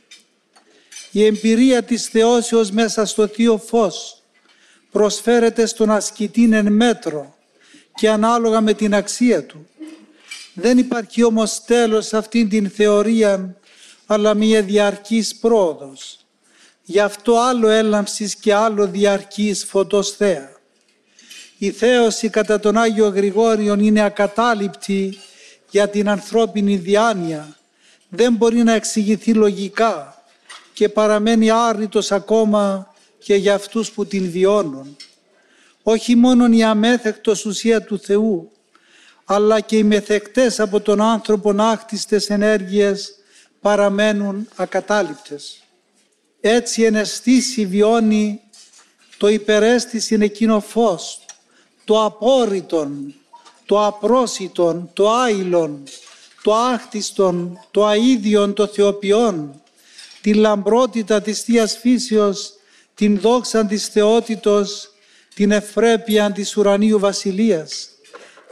Η 1.12 1.26
εμπειρία 1.26 1.84
της 1.84 2.06
θεώσεως 2.06 2.72
μέσα 2.72 3.06
στο 3.06 3.28
Θείο 3.28 3.58
Φως 3.58 4.24
προσφέρεται 4.92 5.66
στον 5.66 5.92
ασκητή 5.92 6.50
εν 6.52 6.72
μέτρο 6.74 7.36
και 7.96 8.10
ανάλογα 8.10 8.62
με 8.62 8.74
την 8.74 8.96
αξία 8.96 9.46
του. 9.46 9.68
Δεν 10.60 10.78
υπάρχει 10.78 11.24
όμως 11.24 11.64
τέλος 11.66 12.06
σε 12.06 12.18
αυτήν 12.18 12.50
την 12.50 12.70
θεωρία, 12.70 13.56
αλλά 14.06 14.34
μια 14.34 14.62
διαρκής 14.62 15.36
πρόοδος. 15.36 16.20
Γι' 16.84 17.00
αυτό 17.00 17.38
άλλο 17.38 17.68
έλαμψης 17.68 18.36
και 18.36 18.54
άλλο 18.54 18.88
διαρκής 18.88 19.66
φωτός 19.66 20.12
θέα. 20.12 20.52
Η 21.58 21.72
θέωση 21.72 22.30
κατά 22.30 22.60
τον 22.60 22.78
Άγιο 22.78 23.08
Γρηγόριον 23.08 23.80
είναι 23.80 24.02
ακατάληπτη 24.02 25.18
για 25.70 25.90
την 25.90 26.10
ανθρώπινη 26.10 26.76
διάνοια. 26.76 27.56
Δεν 28.10 28.34
μπορεί 28.34 28.64
να 28.64 28.74
εξηγηθεί 28.74 29.34
λογικά 29.34 30.24
και 30.74 30.90
παραμένει 30.90 31.50
άρρητος 31.50 32.12
ακόμα 32.12 32.94
και 33.18 33.36
για 33.36 33.54
αυτούς 33.54 33.92
που 33.92 34.06
την 34.06 34.32
βιώνουν. 34.32 34.96
Όχι 35.84 36.16
μόνο 36.16 36.48
η 36.48 36.64
αμέθεκτος 36.64 37.46
ουσία 37.46 37.82
του 37.84 38.00
Θεού, 38.00 38.52
αλλά 39.30 39.60
και 39.60 39.78
οι 39.78 39.84
μεθεκτές 39.84 40.60
από 40.60 40.80
τον 40.80 41.02
άνθρωπο 41.02 41.54
άκτιστες 41.58 42.30
ενέργειες 42.30 43.16
παραμένουν 43.62 44.48
ακατάληπτες. 44.56 45.64
Έτσι 46.42 46.84
εν 46.84 46.96
αισθήσει 46.96 47.66
βιώνει 47.66 48.42
το 49.18 49.28
υπερέστηση 49.28 50.18
εκείνο 50.20 50.60
φως, 50.60 51.20
το 51.84 52.04
απόρριτον, 52.04 53.14
το 53.66 53.86
απρόσιτον, 53.86 54.90
το 54.94 55.12
άειλον, 55.12 55.84
το 56.42 56.56
άκτιστον, 56.56 57.60
το 57.72 57.90
αΐδιον, 57.90 58.54
το 58.56 58.68
θεοποιών, 58.68 59.62
τη 60.22 60.34
λαμπρότητα 60.34 61.22
της 61.22 61.42
Θείας 61.42 61.78
Φύσεως 61.78 62.54
την 62.94 63.20
δόξα 63.20 63.66
της 63.66 63.88
θεότητος, 63.88 64.90
την 65.36 65.52
ευπρέπεια 65.52 66.32
της 66.32 66.58
ουρανίου 66.58 67.00
βασιλείας, 67.00 67.90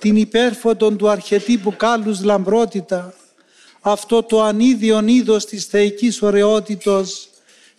την 0.05 0.15
υπέρφωτον 0.15 0.97
του 0.97 1.09
αρχετύπου 1.09 1.75
κάλους 1.75 2.24
λαμπρότητα, 2.24 3.13
αυτό 3.81 4.24
το 4.24 4.41
ανίδιον 4.41 5.07
είδος 5.07 5.45
της 5.45 5.65
θεϊκής 5.65 6.21
ωραιότητος 6.21 7.29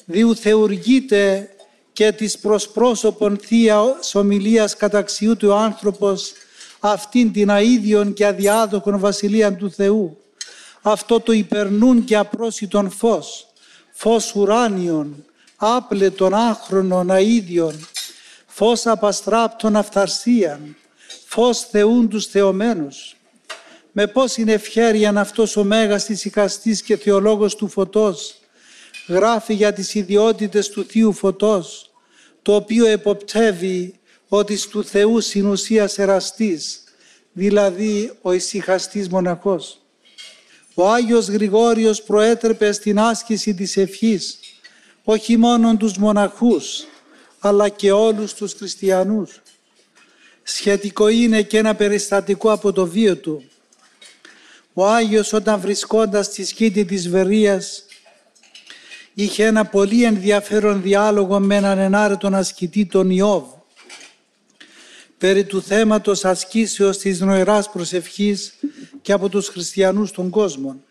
διουθεουργείται 0.05 1.51
και 1.93 2.13
της 2.13 2.39
προσπρόσωπον 2.39 3.39
θεία 3.39 3.83
ομιλίας 4.13 4.77
καταξιού 4.77 5.37
του 5.37 5.55
άνθρωπος 5.55 6.33
αυτήν 6.81 7.33
την 7.33 7.49
αίδιον 7.49 8.13
και 8.13 8.27
αδιάδοχον 8.27 8.99
βασιλείαν 8.99 9.57
του 9.57 9.71
Θεού. 9.71 10.19
Αυτό 10.83 11.21
το 11.21 11.33
υπερνούν 11.33 12.05
και 12.05 12.17
απρόσιτον 12.17 12.91
φως, 12.91 13.47
φως 13.93 14.35
ουράνιον, 14.35 15.25
άπλετον 15.57 16.35
άχρονον 16.35 17.11
αίδιον, 17.11 17.89
φως 18.47 18.87
απαστράπτων 18.87 19.77
αυθαρσίαν, 19.77 20.77
φως 21.27 21.61
θεούν 21.61 22.09
τους 22.09 22.27
θεωμένους. 22.27 23.17
Με 23.93 24.13
είναι 24.37 24.53
ευχαίρεια 24.53 25.13
αυτός 25.17 25.57
ο 25.57 25.65
Μέγας 25.65 26.05
της 26.05 26.83
και 26.83 26.97
θεολόγος 26.97 27.57
του 27.57 27.69
φωτός 27.69 28.41
γράφει 29.09 29.55
για 29.55 29.73
τις 29.73 29.95
ιδιότητες 29.95 30.69
του 30.69 30.85
Θείου 30.85 31.13
Φωτός, 31.13 31.91
το 32.43 32.55
οποίο 32.55 32.87
εποπτεύει 32.87 33.95
ότι 34.29 34.69
του 34.69 34.85
Θεού 34.85 35.21
συνουσίας 35.21 35.99
εραστής, 35.99 36.85
δηλαδή 37.33 38.13
ο 38.23 38.33
ησυχαστής 38.33 39.09
μοναχός. 39.09 39.81
Ο 40.75 40.89
Άγιος 40.89 41.29
Γρηγόριος 41.29 42.03
προέτρεπε 42.03 42.73
στην 42.73 42.99
άσκηση 42.99 43.55
της 43.55 43.77
ευχής, 43.77 44.39
όχι 45.05 45.37
μόνο 45.37 45.77
τους 45.77 45.97
μοναχούς, 45.97 46.85
αλλά 47.39 47.69
και 47.69 47.93
όλους 47.93 48.35
τους 48.35 48.53
χριστιανούς. 48.53 49.41
Σχετικό 50.49 51.09
είναι 51.09 51.43
και 51.43 51.59
ένα 51.59 51.75
περιστατικό 51.75 52.53
από 52.53 52.73
το 52.73 52.87
βίο 52.87 53.17
του. 53.17 53.45
Ο 54.73 54.87
Άγιος 54.87 55.33
όταν 55.33 55.61
βρισκόντας 55.61 56.27
στη 56.27 56.45
σκήτη 56.45 56.85
της 56.85 57.09
Βερίας 57.09 57.85
είχε 59.15 59.45
ένα 59.45 59.65
πολύ 59.65 60.05
ενδιαφέρον 60.05 60.83
διάλογο 60.83 61.41
με 61.41 61.57
έναν 61.57 61.79
ενάρετον 61.79 62.35
ασκητή 62.35 62.87
τον 62.87 63.11
Ιώβ 63.11 63.45
περί 65.19 65.45
του 65.45 65.63
θέματος 65.63 66.25
ασκήσεως 66.25 66.99
της 66.99 67.21
νοεράς 67.21 67.71
προσευχής 67.71 68.55
και 69.03 69.13
από 69.13 69.29
τους 69.29 69.49
χριστιανούς 69.49 70.11
των 70.11 70.31
κόσμων. 70.31 70.85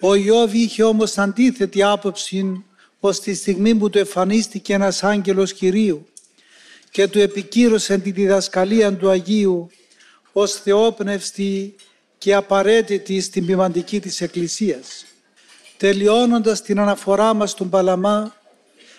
Ο 0.00 0.14
Ιώβ 0.14 0.54
είχε 0.54 0.82
όμως 0.82 1.18
αντίθετη 1.18 1.82
άποψη 1.82 2.64
ως 3.00 3.20
τη 3.20 3.34
στιγμή 3.34 3.74
που 3.74 3.90
του 3.90 3.98
εμφανίστηκε 3.98 4.72
ένας 4.72 5.02
άγγελος 5.02 5.52
Κυρίου 5.52 6.08
και 6.90 7.08
του 7.08 7.18
επικύρωσε 7.18 7.98
τη 7.98 8.10
διδασκαλία 8.10 8.96
του 8.96 9.10
Αγίου 9.10 9.70
ως 10.32 10.52
θεόπνευστη 10.52 11.74
και 12.18 12.34
απαραίτητη 12.34 13.20
στην 13.20 13.46
ποιμαντική 13.46 14.00
της 14.00 14.20
Εκκλησίας. 14.20 15.04
Τελειώνοντας 15.76 16.62
την 16.62 16.80
αναφορά 16.80 17.34
μας 17.34 17.50
στον 17.50 17.70
Παλαμά, 17.70 18.34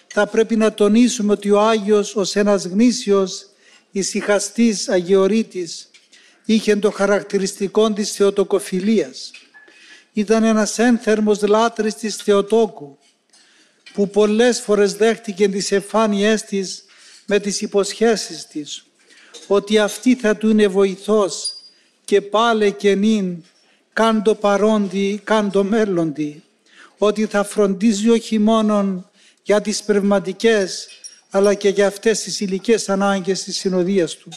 θα 0.07 0.27
πρέπει 0.27 0.55
να 0.55 0.73
τονίσουμε 0.73 1.31
ότι 1.31 1.51
ο 1.51 1.61
Άγιος 1.61 2.15
ως 2.15 2.35
ένας 2.35 2.65
γνήσιος 2.65 3.45
ησυχαστής 3.91 4.89
αγιορείτης 4.89 5.89
είχε 6.45 6.75
το 6.75 6.91
χαρακτηριστικό 6.91 7.93
της 7.93 8.11
θεοτοκοφιλίας. 8.11 9.31
Ήταν 10.13 10.43
ένας 10.43 10.79
ένθερμος 10.79 11.41
λάτρης 11.41 11.95
της 11.95 12.15
Θεοτόκου, 12.15 12.97
που 13.93 14.09
πολλές 14.09 14.59
φορές 14.59 14.93
δέχτηκε 14.93 15.49
τις 15.49 15.71
εφάνειές 15.71 16.43
της 16.43 16.85
με 17.33 17.39
τις 17.39 17.61
υποσχέσεις 17.61 18.47
της, 18.47 18.85
ότι 19.47 19.79
αυτή 19.79 20.15
θα 20.15 20.35
του 20.35 20.49
είναι 20.49 20.67
βοηθός 20.67 21.53
και 22.05 22.21
πάλε 22.21 22.69
και 22.69 22.95
νυν, 22.95 23.43
καν 23.93 24.23
το 24.23 24.35
παρόντι, 24.35 25.21
καν 25.23 25.51
το 25.51 25.63
μέλλοντι, 25.63 26.43
ότι 26.97 27.25
θα 27.25 27.43
φροντίζει 27.43 28.09
όχι 28.09 28.39
μόνο 28.39 29.09
για 29.43 29.61
τις 29.61 29.83
πνευματικές 29.83 30.87
αλλά 31.29 31.53
και 31.53 31.69
για 31.69 31.87
αυτές 31.87 32.21
τις 32.21 32.39
υλικές 32.39 32.89
ανάγκες 32.89 33.43
της 33.43 33.57
συνοδείας 33.57 34.15
του. 34.15 34.29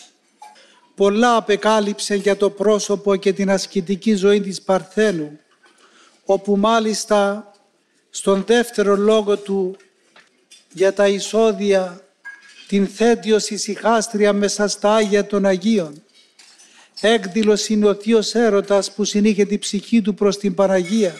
Πολλά 0.94 1.36
απεκάλυψε 1.36 2.14
για 2.14 2.36
το 2.36 2.50
πρόσωπο 2.50 3.16
και 3.16 3.32
την 3.32 3.50
ασκητική 3.50 4.14
ζωή 4.14 4.40
της 4.40 4.62
Παρθένου, 4.62 5.38
όπου 6.24 6.56
μάλιστα 6.56 7.52
στον 8.10 8.44
δεύτερο 8.46 8.96
λόγο 8.96 9.36
του 9.36 9.76
για 10.72 10.92
τα 10.92 11.08
εισόδια 11.08 12.03
την 12.74 12.86
θέτει 12.86 13.32
ως 13.32 13.50
ησυχάστρια 13.50 14.32
μέσα 14.32 14.68
στα 14.68 14.94
Άγια 14.94 15.26
των 15.26 15.46
Αγίων. 15.46 16.02
Έκδηλος 17.00 17.68
είναι 17.68 17.86
ο 17.86 17.94
θείος 17.94 18.34
έρωτας 18.34 18.92
που 18.92 19.04
συνήχε 19.04 19.44
την 19.44 19.58
ψυχή 19.58 20.02
του 20.02 20.14
προς 20.14 20.38
την 20.38 20.54
Παναγία 20.54 21.14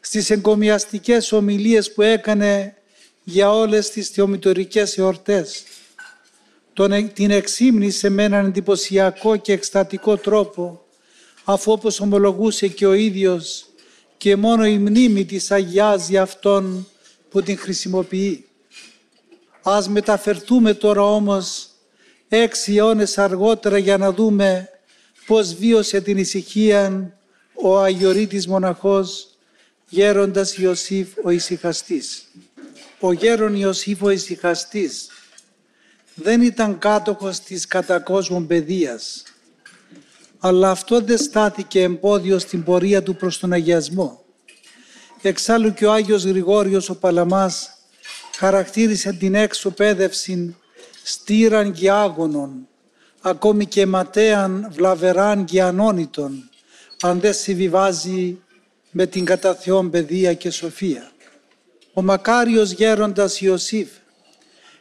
στις 0.00 0.30
εγκομιαστικές 0.30 1.32
ομιλίες 1.32 1.92
που 1.92 2.02
έκανε 2.02 2.74
για 3.24 3.52
όλες 3.52 3.90
τις 3.90 4.08
θεομητορικές 4.08 4.98
εορτές. 4.98 5.62
Τον, 6.72 7.12
την 7.12 7.30
εξύμνησε 7.30 8.08
με 8.08 8.22
έναν 8.22 8.46
εντυπωσιακό 8.46 9.36
και 9.36 9.52
εκστατικό 9.52 10.16
τρόπο, 10.16 10.84
αφού 11.44 11.72
όπως 11.72 12.00
ομολογούσε 12.00 12.68
και 12.68 12.86
ο 12.86 12.92
ίδιος 12.92 13.66
και 14.16 14.36
μόνο 14.36 14.66
η 14.66 14.78
μνήμη 14.78 15.24
της 15.24 15.50
αγιάζει 15.50 16.18
αυτόν 16.18 16.88
που 17.30 17.42
την 17.42 17.58
χρησιμοποιεί. 17.58 18.44
Ας 19.62 19.88
μεταφερθούμε 19.88 20.74
τώρα 20.74 21.02
όμως 21.02 21.68
έξι 22.28 22.76
αιώνες 22.76 23.18
αργότερα 23.18 23.78
για 23.78 23.96
να 23.96 24.12
δούμε 24.12 24.68
πώς 25.26 25.54
βίωσε 25.54 26.00
την 26.00 26.18
ησυχία 26.18 27.12
ο 27.54 27.80
Αγιορείτης 27.80 28.46
μοναχός 28.46 29.28
γέροντας 29.88 30.56
Ιωσήφ 30.56 31.08
ο 31.24 31.30
ησυχαστής. 31.30 32.24
Ο 33.00 33.12
γέρον 33.12 33.54
Ιωσήφ 33.54 34.02
ο 34.02 34.10
ησυχαστής 34.10 35.08
δεν 36.14 36.42
ήταν 36.42 36.78
κάτοχος 36.78 37.40
της 37.40 37.66
κατακόσμων 37.66 38.46
παιδείας, 38.46 39.22
αλλά 40.38 40.70
αυτό 40.70 41.00
δεν 41.00 41.18
στάθηκε 41.18 41.82
εμπόδιο 41.82 42.38
στην 42.38 42.64
πορεία 42.64 43.02
του 43.02 43.16
προς 43.16 43.38
τον 43.38 43.52
αγιασμό. 43.52 44.24
Εξάλλου 45.22 45.74
και 45.74 45.86
ο 45.86 45.92
Άγιος 45.92 46.24
Γρηγόριος 46.24 46.88
ο 46.88 46.96
Παλαμάς 46.98 47.79
χαρακτήρισε 48.40 49.12
την 49.12 49.34
έξω 49.34 49.70
πέδευση 49.70 50.56
στήραν 51.02 51.72
και 51.72 51.90
άγωνων, 51.90 52.68
ακόμη 53.20 53.66
και 53.66 53.86
ματέαν 53.86 54.68
βλαβεράν 54.70 55.44
και 55.44 55.62
ανώνυτων, 55.62 56.50
αν 57.00 57.20
δεν 57.20 57.34
συμβιβάζει 57.34 58.38
με 58.90 59.06
την 59.06 59.24
κατά 59.24 59.54
Θεόν 59.54 59.90
παιδεία 59.90 60.34
και 60.34 60.50
σοφία. 60.50 61.10
Ο 61.92 62.02
μακάριος 62.02 62.70
γέροντας 62.70 63.40
Ιωσήφ, 63.40 63.88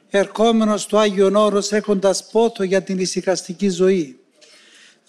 ερχόμενος 0.10 0.86
του 0.86 0.98
Άγιον 0.98 1.36
Όρος 1.36 1.72
έχοντας 1.72 2.30
πόθο 2.32 2.64
για 2.64 2.82
την 2.82 3.00
ησυχαστική 3.00 3.70
ζωή, 3.70 4.20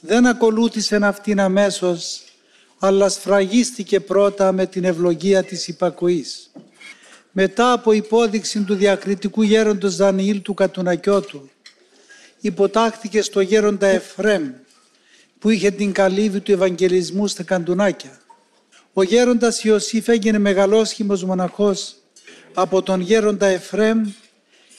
δεν 0.00 0.26
ακολούθησε 0.26 0.98
αυτήν 1.02 1.40
αμέσως, 1.40 2.22
αλλά 2.78 3.08
σφραγίστηκε 3.08 4.00
πρώτα 4.00 4.52
με 4.52 4.66
την 4.66 4.84
ευλογία 4.84 5.44
της 5.44 5.68
υπακοής. 5.68 6.50
Μετά 7.32 7.72
από 7.72 7.92
υπόδειξη 7.92 8.60
του 8.60 8.74
διακριτικού 8.74 9.42
γέροντος 9.42 9.96
Δανιήλ 9.96 10.42
του 10.42 10.54
Κατουνακιώτου, 10.54 11.50
υποτάχθηκε 12.40 13.22
στο 13.22 13.40
γέροντα 13.40 13.86
Εφρέμ, 13.86 14.50
που 15.38 15.50
είχε 15.50 15.70
την 15.70 15.92
καλύβη 15.92 16.40
του 16.40 16.52
Ευαγγελισμού 16.52 17.26
στα 17.26 17.42
Καντουνάκια. 17.42 18.20
Ο 18.92 19.02
γέροντας 19.02 19.64
Ιωσήφ 19.64 20.08
έγινε 20.08 20.38
μεγαλόσχημος 20.38 21.24
μοναχός 21.24 21.96
από 22.54 22.82
τον 22.82 23.00
γέροντα 23.00 23.46
Εφρέμ 23.46 24.10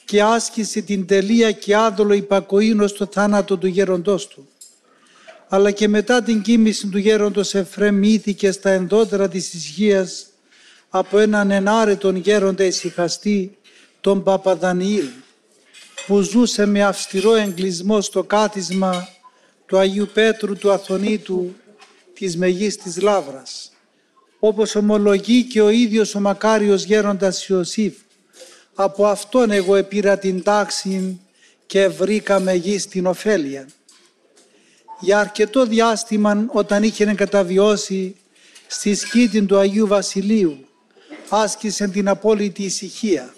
και 0.05 0.21
άσκησε 0.21 0.81
την 0.81 1.05
τελεία 1.05 1.51
και 1.51 1.75
άδολο 1.75 2.13
υπακοήνο 2.13 2.87
στο 2.87 3.07
θάνατο 3.11 3.57
του 3.57 3.67
γέροντός 3.67 4.27
του. 4.27 4.47
Αλλά 5.47 5.71
και 5.71 5.87
μετά 5.87 6.21
την 6.21 6.41
κοίμηση 6.41 6.87
του 6.87 6.97
γέροντος 6.97 7.55
Εφρέμ 7.55 7.95
μύθηκε 7.95 8.51
στα 8.51 8.69
ενδότερα 8.69 9.27
της 9.27 9.53
ισχύας 9.53 10.30
από 10.93 11.19
έναν 11.19 11.51
ενάρετον 11.51 12.15
γέροντα 12.15 12.63
ησυχαστή, 12.63 13.57
τον 14.01 14.23
Παπαδανιήλ, 14.23 15.07
που 16.07 16.21
ζούσε 16.21 16.65
με 16.65 16.83
αυστηρό 16.83 17.35
εγκλισμό 17.35 18.01
στο 18.01 18.23
κάθισμα 18.23 19.07
του 19.65 19.77
Αγίου 19.77 20.09
Πέτρου 20.13 20.55
του 20.55 20.71
Αθωνίτου 20.71 21.55
της 22.13 22.37
Μεγίστης 22.37 23.01
Λάβρας 23.01 23.71
όπως 24.43 24.75
ομολογεί 24.75 25.43
και 25.43 25.61
ο 25.61 25.69
ίδιος 25.69 26.15
ο 26.15 26.19
μακάριος 26.19 26.83
γέροντας 26.83 27.47
Ιωσήφ. 27.47 27.93
Από 28.73 29.05
αυτόν 29.05 29.51
εγώ 29.51 29.75
επήρα 29.75 30.17
την 30.17 30.43
τάξη 30.43 31.19
και 31.65 31.87
βρήκα 31.87 32.53
γη 32.53 32.79
στην 32.79 33.05
ωφέλεια. 33.05 33.67
Για 34.99 35.19
αρκετό 35.19 35.65
διάστημα 35.65 36.45
όταν 36.47 36.83
είχε 36.83 37.05
καταβιώσει 37.05 38.15
στη 38.67 38.95
σκήτη 38.95 39.41
του 39.45 39.57
Αγίου 39.57 39.87
Βασιλείου 39.87 40.65
άσκησε 41.31 41.87
την 41.87 42.07
απόλυτη 42.07 42.63
ησυχία. 42.63 43.33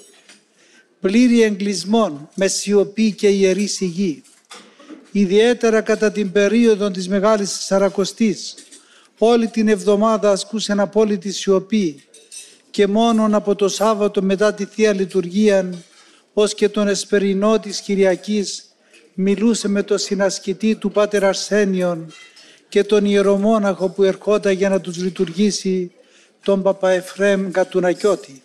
Πλήρη 0.99 1.41
εγκλισμών 1.41 2.29
με 2.35 2.47
σιωπή 2.47 3.11
και 3.11 3.27
ιερή 3.27 3.67
σιγή. 3.67 4.23
Ιδιαίτερα 5.11 5.81
κατά 5.81 6.11
την 6.11 6.31
περίοδο 6.31 6.91
της 6.91 7.07
Μεγάλης 7.07 7.51
Σαρακοστής 7.65 8.55
Όλη 9.25 9.47
την 9.47 9.67
εβδομάδα 9.67 10.31
ασκούσαν 10.31 10.79
απόλυτη 10.79 11.31
σιωπή 11.31 12.03
και 12.71 12.87
μόνον 12.87 13.33
από 13.33 13.55
το 13.55 13.67
Σάββατο 13.67 14.21
μετά 14.21 14.53
τη 14.53 14.65
Θεία 14.65 14.93
Λειτουργία 14.93 15.69
ως 16.33 16.53
και 16.53 16.69
τον 16.69 16.87
Εσπερινό 16.87 17.59
της 17.59 17.81
Κυριακής 17.81 18.65
μιλούσε 19.13 19.67
με 19.67 19.83
τον 19.83 19.97
συνασκητή 19.97 20.75
του 20.75 20.91
Πάτερ 20.91 21.23
Αρσένιον 21.23 22.13
και 22.69 22.83
τον 22.83 23.05
ιερομόναχο 23.05 23.89
που 23.89 24.03
ερχόταν 24.03 24.53
για 24.53 24.69
να 24.69 24.81
τους 24.81 24.97
λειτουργήσει 24.97 25.91
τον 26.43 26.61
Παπαεφρέμ 26.61 27.51
Κατουνακιώτη. 27.51 28.41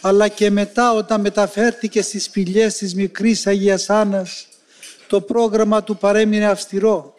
Αλλά 0.00 0.28
και 0.28 0.50
μετά 0.50 0.92
όταν 0.92 1.20
μεταφέρθηκε 1.20 2.02
στις 2.02 2.24
σπηλιές 2.24 2.74
της 2.74 2.94
μικρής 2.94 3.46
Αγίας 3.46 3.90
Άννας 3.90 4.46
το 5.06 5.20
πρόγραμμα 5.20 5.82
του 5.82 5.96
παρέμεινε 5.96 6.46
αυστηρό. 6.46 7.14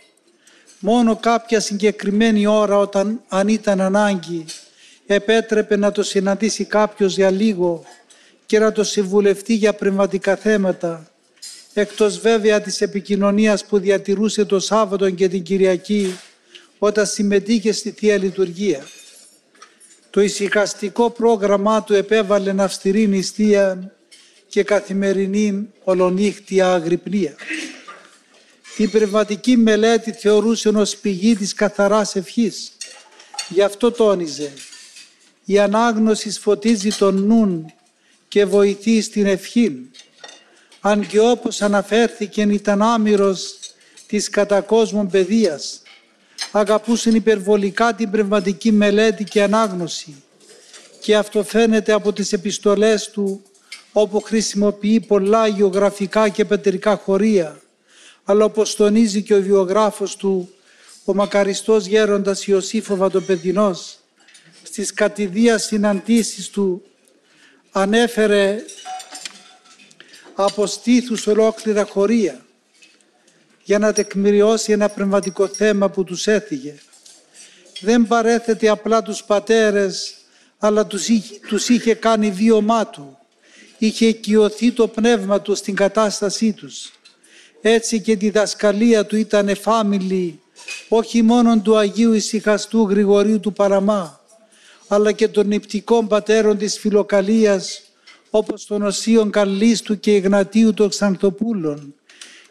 Μόνο 0.80 1.16
κάποια 1.16 1.60
συγκεκριμένη 1.60 2.48
ώρα 2.48 2.78
όταν 2.78 3.22
αν 3.28 3.48
ήταν 3.48 3.82
ανάγκη 3.82 4.46
επέτρεπε 5.06 5.76
να 5.76 5.92
το 5.92 6.04
συναντήσει 6.04 6.66
κάποιος 6.66 7.16
για 7.16 7.32
λίγο 7.32 7.84
και 8.46 8.60
να 8.60 8.72
το 8.72 8.84
συμβουλευτεί 8.84 9.54
για 9.54 9.74
πνευματικά 9.74 10.36
θέματα 10.36 11.08
εκτός 11.74 12.20
βέβαια 12.20 12.62
της 12.62 12.82
επικοινωνίας 12.82 13.66
που 13.66 13.80
διατηρούσε 13.80 14.46
το 14.46 14.60
Σάββατο 14.60 15.10
και 15.10 15.28
την 15.28 15.44
Κυριακή 15.44 16.16
όταν 16.80 17.06
συμμετείχε 17.06 17.72
στη 17.72 17.92
Θεία 17.92 18.18
Λειτουργία. 18.18 18.86
Το 20.14 20.22
ησυχαστικό 20.22 21.10
πρόγραμμά 21.10 21.84
του 21.84 21.94
επέβαλε 21.94 22.56
αυστηρή 22.58 23.08
νηστεία 23.08 23.92
και 24.48 24.64
καθημερινή 24.64 25.70
ολονύχτια 25.84 26.74
αγρυπνία. 26.74 27.36
Την 28.76 28.90
πνευματική 28.90 29.58
μελέτη 29.58 30.12
θεωρούσε 30.12 30.70
ως 30.70 30.96
πηγή 30.98 31.36
της 31.36 31.54
καθαράς 31.54 32.16
ευχής. 32.16 32.72
Γι' 33.50 33.62
αυτό 33.62 33.92
τόνιζε 33.92 34.54
«Η 35.46 35.60
ανάγνωση 35.60 36.30
φωτίζει 36.30 36.90
τον 36.90 37.16
νουν 37.16 37.74
και 38.28 38.46
βοηθεί 38.46 39.02
στην 39.02 39.26
ευχή. 39.26 39.90
Αν 40.80 41.08
και 41.08 41.20
όπως 41.20 41.62
αναφέρθηκε 41.62 42.42
ήταν 42.42 42.82
άμυρος 42.82 43.60
της 44.08 44.30
κατακόσμων 44.30 45.08
παιδείας, 45.08 45.83
αγαπούσε 46.52 47.10
υπερβολικά 47.10 47.94
την 47.94 48.12
πνευματική 48.12 48.72
μελέτη 48.72 49.24
και 49.24 49.44
ανάγνωση. 49.44 50.24
Και 51.00 51.16
αυτό 51.16 51.44
φαίνεται 51.44 51.92
από 51.92 52.14
τις 52.14 52.34
επιστολές 52.34 53.10
του 53.10 53.42
όπου 53.92 54.22
χρησιμοποιεί 54.22 55.00
πολλά 55.00 55.48
γεωγραφικά 55.48 56.30
και 56.30 56.46
πετρικά 56.46 56.96
χωρία. 56.96 57.60
Αλλά 58.24 58.46
όπως 58.46 58.76
τονίζει 58.76 59.22
και 59.22 59.34
ο 59.36 59.42
βιογράφος 59.42 60.16
του 60.16 60.50
ο 61.06 61.14
μακαριστός 61.14 61.86
γέροντας 61.86 62.48
Ιωσήφο 62.48 62.96
Βατοπεδινός 62.96 63.98
στις 64.64 64.94
κατηδίας 64.94 65.64
συναντήσεις 65.64 66.50
του 66.50 66.84
ανέφερε 67.72 68.60
από 70.36 70.66
στήθους 70.66 71.28
ολόκληρα 71.28 71.86
χωρία 71.86 72.43
για 73.64 73.80
να 73.80 73.94
τεκμηριώσει 73.94 74.72
ένα 74.72 74.90
πνευματικό 74.90 75.48
θέμα 75.48 75.90
που 75.90 76.04
τους 76.04 76.28
έφυγε. 76.28 76.76
Δεν 77.80 78.08
παρέθεται 78.08 78.70
απλά 78.70 79.02
τους 79.02 79.24
πατέρες, 79.24 80.16
αλλά 80.58 80.86
τους 80.86 81.08
είχε, 81.08 81.40
τους 81.48 81.70
είχε 81.70 81.94
κάνει 81.94 82.32
βίωμά 82.32 82.88
του. 82.88 83.18
Είχε 83.78 84.06
οικειωθεί 84.06 84.72
το 84.72 84.88
πνεύμα 84.88 85.42
του 85.42 85.56
στην 85.56 85.76
κατάστασή 85.76 86.54
τους. 86.54 86.92
Έτσι 87.62 88.02
και 88.02 88.16
τη 88.16 88.30
δασκαλία 88.30 89.06
του 89.06 89.16
ήταν 89.16 89.50
εφάμιλη, 89.50 90.40
όχι 90.88 91.22
μόνο 91.22 91.60
του 91.60 91.78
Αγίου 91.78 92.14
Ισυχαστού 92.14 92.88
Γρηγορίου 92.90 93.40
του 93.40 93.54
Παραμά, 93.54 94.20
αλλά 94.88 95.12
και 95.12 95.28
των 95.28 95.48
νηπτικών 95.48 96.08
πατέρων 96.08 96.58
της 96.58 96.80
Φιλοκαλίας, 96.80 97.82
όπως 98.30 98.66
των 98.66 98.82
Οσίων 98.82 99.32
Καλίστου 99.32 100.00
και 100.00 100.16
Ιγνατίου 100.16 100.74
των 100.74 100.90
Ξανθοπούλων, 100.90 101.96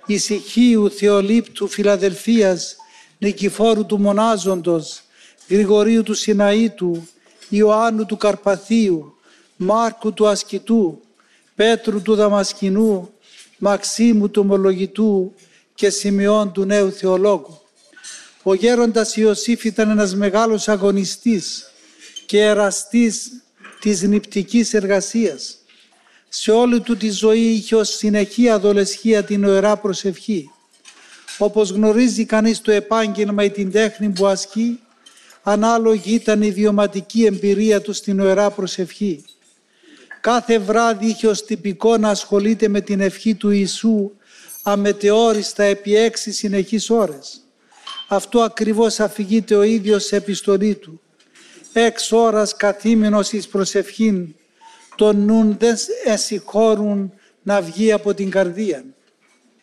Ησυχίου, 0.07 0.91
Θεολύπτου, 0.91 1.69
Φιλαδελφίας, 1.69 2.77
Νικηφόρου 3.19 3.87
του 3.87 4.01
Μονάζοντος, 4.01 5.03
Γρηγορίου 5.49 6.03
του 6.03 6.15
Σιναήτου, 6.15 7.09
Ιωάννου 7.49 8.07
του 8.07 8.17
Καρπαθίου, 8.17 9.15
Μάρκου 9.57 10.12
του 10.12 10.27
Ασκητού, 10.27 11.01
Πέτρου 11.55 12.03
του 12.03 12.15
Δαμασκηνού, 12.15 13.12
Μαξίμου 13.59 14.31
του 14.31 14.43
Ομολογητού 14.45 15.35
και 15.75 15.91
Σημειών 15.91 16.53
του 16.53 16.65
Νέου 16.65 16.93
Θεολόγου. 16.93 17.61
Ο 18.43 18.55
γέροντας 18.55 19.17
Ιωσήφ 19.17 19.65
ήταν 19.65 19.91
ένας 19.91 20.15
μεγάλος 20.15 20.69
αγωνιστής 20.69 21.71
και 22.27 22.41
εραστής 22.41 23.43
της 23.81 24.03
νηπτικής 24.03 24.75
εργασίας 24.75 25.62
σε 26.35 26.51
όλη 26.51 26.81
του 26.81 26.97
τη 26.97 27.11
ζωή 27.11 27.40
είχε 27.40 27.75
ως 27.75 27.88
συνεχή 27.88 28.49
αδολεσχία 28.49 29.25
την 29.25 29.45
οερά 29.45 29.77
προσευχή. 29.77 30.51
Όπως 31.38 31.71
γνωρίζει 31.71 32.25
κανείς 32.25 32.61
το 32.61 32.71
επάγγελμα 32.71 33.45
ή 33.45 33.51
την 33.51 33.71
τέχνη 33.71 34.09
που 34.09 34.27
ασκεί, 34.27 34.81
ανάλογη 35.42 36.14
ήταν 36.14 36.42
η 36.42 36.51
βιωματική 36.51 37.25
εμπειρία 37.25 37.81
του 37.81 37.92
στην 37.92 38.21
οερά 38.21 38.51
προσευχή. 38.51 39.25
Κάθε 40.21 40.59
βράδυ 40.59 41.07
είχε 41.07 41.27
ως 41.27 41.45
τυπικό 41.45 41.97
να 41.97 42.09
ασχολείται 42.09 42.68
με 42.68 42.81
την 42.81 43.01
ευχή 43.01 43.35
του 43.35 43.51
Ιησού 43.51 44.11
αμετεόριστα 44.62 45.62
επί 45.62 45.97
έξι 45.97 46.33
συνεχείς 46.33 46.90
ώρες. 46.90 47.40
Αυτό 48.09 48.40
ακριβώς 48.40 49.01
αφηγείται 49.01 49.55
ο 49.55 49.62
ίδιος 49.62 50.05
σε 50.05 50.16
επιστολή 50.16 50.75
του. 50.75 51.01
Έξ 51.73 52.12
ώρας 52.12 52.57
καθήμενος 52.57 53.33
εις 53.33 53.49
προσευχήν 53.49 54.35
το 54.97 55.13
νουν 55.13 55.57
δεν 55.59 55.77
εσυχώρουν 56.05 57.13
να 57.43 57.61
βγει 57.61 57.93
από 57.93 58.15
την 58.15 58.31
καρδία. 58.31 58.85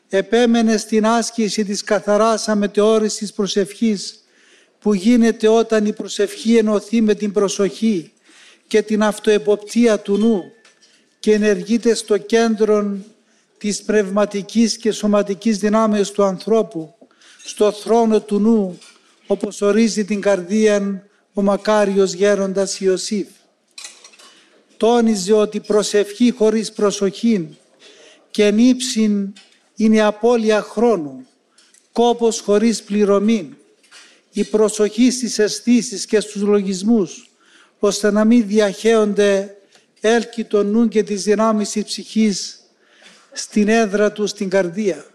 Επέμενε 0.10 0.78
στην 0.78 1.06
άσκηση 1.06 1.66
της 1.66 1.84
καθαράς 1.84 2.48
αμετεώρησης 2.48 3.34
προσευχής 3.34 4.24
που 4.80 4.94
γίνεται 4.94 5.48
όταν 5.48 5.86
η 5.86 5.94
προσευχή 5.94 6.58
ενωθεί 6.58 7.02
με 7.02 7.14
την 7.14 7.32
προσοχή 7.32 8.12
και 8.68 8.82
την 8.82 9.04
αυτοεποπτεία 9.04 10.00
του 10.00 10.18
νου 10.18 10.44
και 11.20 11.34
ενεργείται 11.34 11.94
στο 11.94 12.18
κέντρο 12.18 12.98
της 13.58 13.82
πνευματικής 13.82 14.78
και 14.78 14.92
σωματικής 14.92 15.58
δυνάμεως 15.58 16.12
του 16.12 16.24
ανθρώπου, 16.24 16.96
στο 17.44 17.72
θρόνο 17.72 18.22
του 18.22 18.40
νου, 18.40 18.80
όπως 19.28 19.62
ορίζει 19.62 20.06
την 20.06 20.22
καρδία 20.22 21.04
ο 21.34 21.42
μακάριος 21.42 22.14
γέροντας 22.14 22.80
Ιωσήφ 22.80 23.28
τόνιζε 24.80 25.34
ότι 25.34 25.60
προσευχή 25.60 26.32
χωρίς 26.32 26.72
προσοχή 26.72 27.58
και 28.32 28.52
νύψιν 28.52 29.34
είναι 29.76 30.02
απώλεια 30.02 30.62
χρόνου, 30.62 31.26
κόπος 31.92 32.40
χωρίς 32.40 32.84
πληρωμή, 32.84 33.58
η 34.32 34.44
προσοχή 34.44 35.12
στις 35.12 35.40
αισθήσεις 35.40 36.06
και 36.06 36.20
στους 36.20 36.42
λογισμούς, 36.42 37.30
ώστε 37.80 38.12
να 38.12 38.26
μην 38.26 38.48
διαχέονται 38.48 39.58
έλκη 40.00 40.44
των 40.44 40.68
νου 40.68 40.88
και 40.88 41.04
της 41.04 41.24
δυνάμεις 41.24 41.70
της 41.70 41.84
ψυχής 41.84 42.60
στην 43.32 43.68
έδρα 43.68 44.12
του, 44.12 44.28
στην 44.28 44.50
καρδία. 44.50 45.06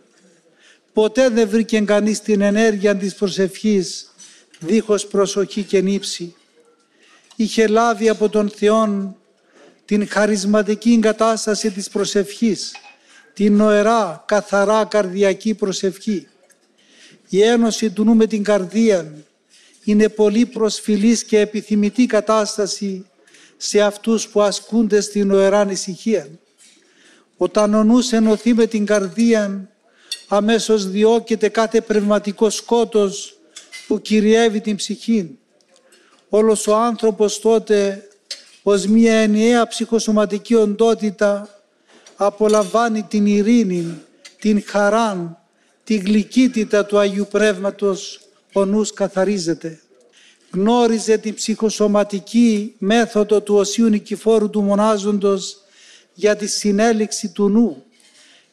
Ποτέ 0.92 1.28
δεν 1.28 1.48
βρήκε 1.48 1.80
κανείς 1.80 2.20
την 2.20 2.40
ενέργεια 2.40 2.96
της 2.96 3.14
προσευχής 3.14 4.14
δίχως 4.58 5.06
προσοχή 5.06 5.62
και 5.62 5.80
νύψη. 5.80 6.34
Είχε 7.36 7.66
λάβει 7.66 8.08
από 8.08 8.28
τον 8.28 8.50
Θεόν 8.50 9.16
την 9.84 10.08
χαρισματική 10.08 10.92
εγκατάσταση 10.92 11.70
της 11.70 11.88
προσευχής, 11.88 12.72
την 13.32 13.56
νοερά, 13.56 14.24
καθαρά 14.26 14.84
καρδιακή 14.84 15.54
προσευχή. 15.54 16.28
Η 17.28 17.42
ένωση 17.42 17.90
του 17.90 18.04
νου 18.04 18.14
με 18.14 18.26
την 18.26 18.42
καρδία 18.42 19.12
είναι 19.84 20.08
πολύ 20.08 20.46
προσφυλής 20.46 21.24
και 21.24 21.38
επιθυμητή 21.38 22.06
κατάσταση 22.06 23.06
σε 23.56 23.80
αυτούς 23.80 24.28
που 24.28 24.42
ασκούνται 24.42 25.00
στην 25.00 25.26
νοερά 25.26 25.70
ησυχία. 25.70 26.28
Όταν 27.36 27.74
ο 27.74 27.84
νους 27.84 28.12
ενωθεί 28.12 28.54
με 28.54 28.66
την 28.66 28.86
καρδία, 28.86 29.68
αμέσως 30.28 30.90
διώκεται 30.90 31.48
κάθε 31.48 31.80
πνευματικό 31.80 32.50
σκότος 32.50 33.38
που 33.86 34.00
κυριεύει 34.00 34.60
την 34.60 34.76
ψυχή. 34.76 35.38
Όλος 36.28 36.66
ο 36.66 36.76
άνθρωπος 36.76 37.40
τότε 37.40 38.08
ως 38.66 38.86
μια 38.86 39.14
ενιαία 39.14 39.66
ψυχοσωματική 39.66 40.54
οντότητα 40.54 41.48
απολαμβάνει 42.16 43.02
την 43.02 43.26
ειρήνη, 43.26 44.00
την 44.40 44.62
χαρά, 44.66 45.42
τη 45.84 45.96
γλυκύτητα 45.96 46.86
του 46.86 46.98
Αγίου 46.98 47.26
Πνεύματος, 47.30 48.20
ο 48.52 48.64
νους 48.64 48.92
καθαρίζεται. 48.92 49.80
Γνώριζε 50.50 51.16
την 51.16 51.34
ψυχοσωματική 51.34 52.74
μέθοδο 52.78 53.40
του 53.40 53.54
Οσίου 53.54 53.88
Νικηφόρου 53.88 54.50
του 54.50 54.62
Μονάζοντος 54.62 55.56
για 56.14 56.36
τη 56.36 56.46
συνέλιξη 56.46 57.28
του 57.28 57.48
νου 57.48 57.84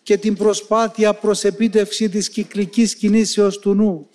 και 0.03 0.17
την 0.17 0.35
προσπάθεια 0.35 1.13
προς 1.13 1.43
επίτευξη 1.43 2.09
της 2.09 2.29
κυκλικής 2.29 2.95
κινήσεως 2.95 3.59
του 3.59 3.73
νου 3.73 4.09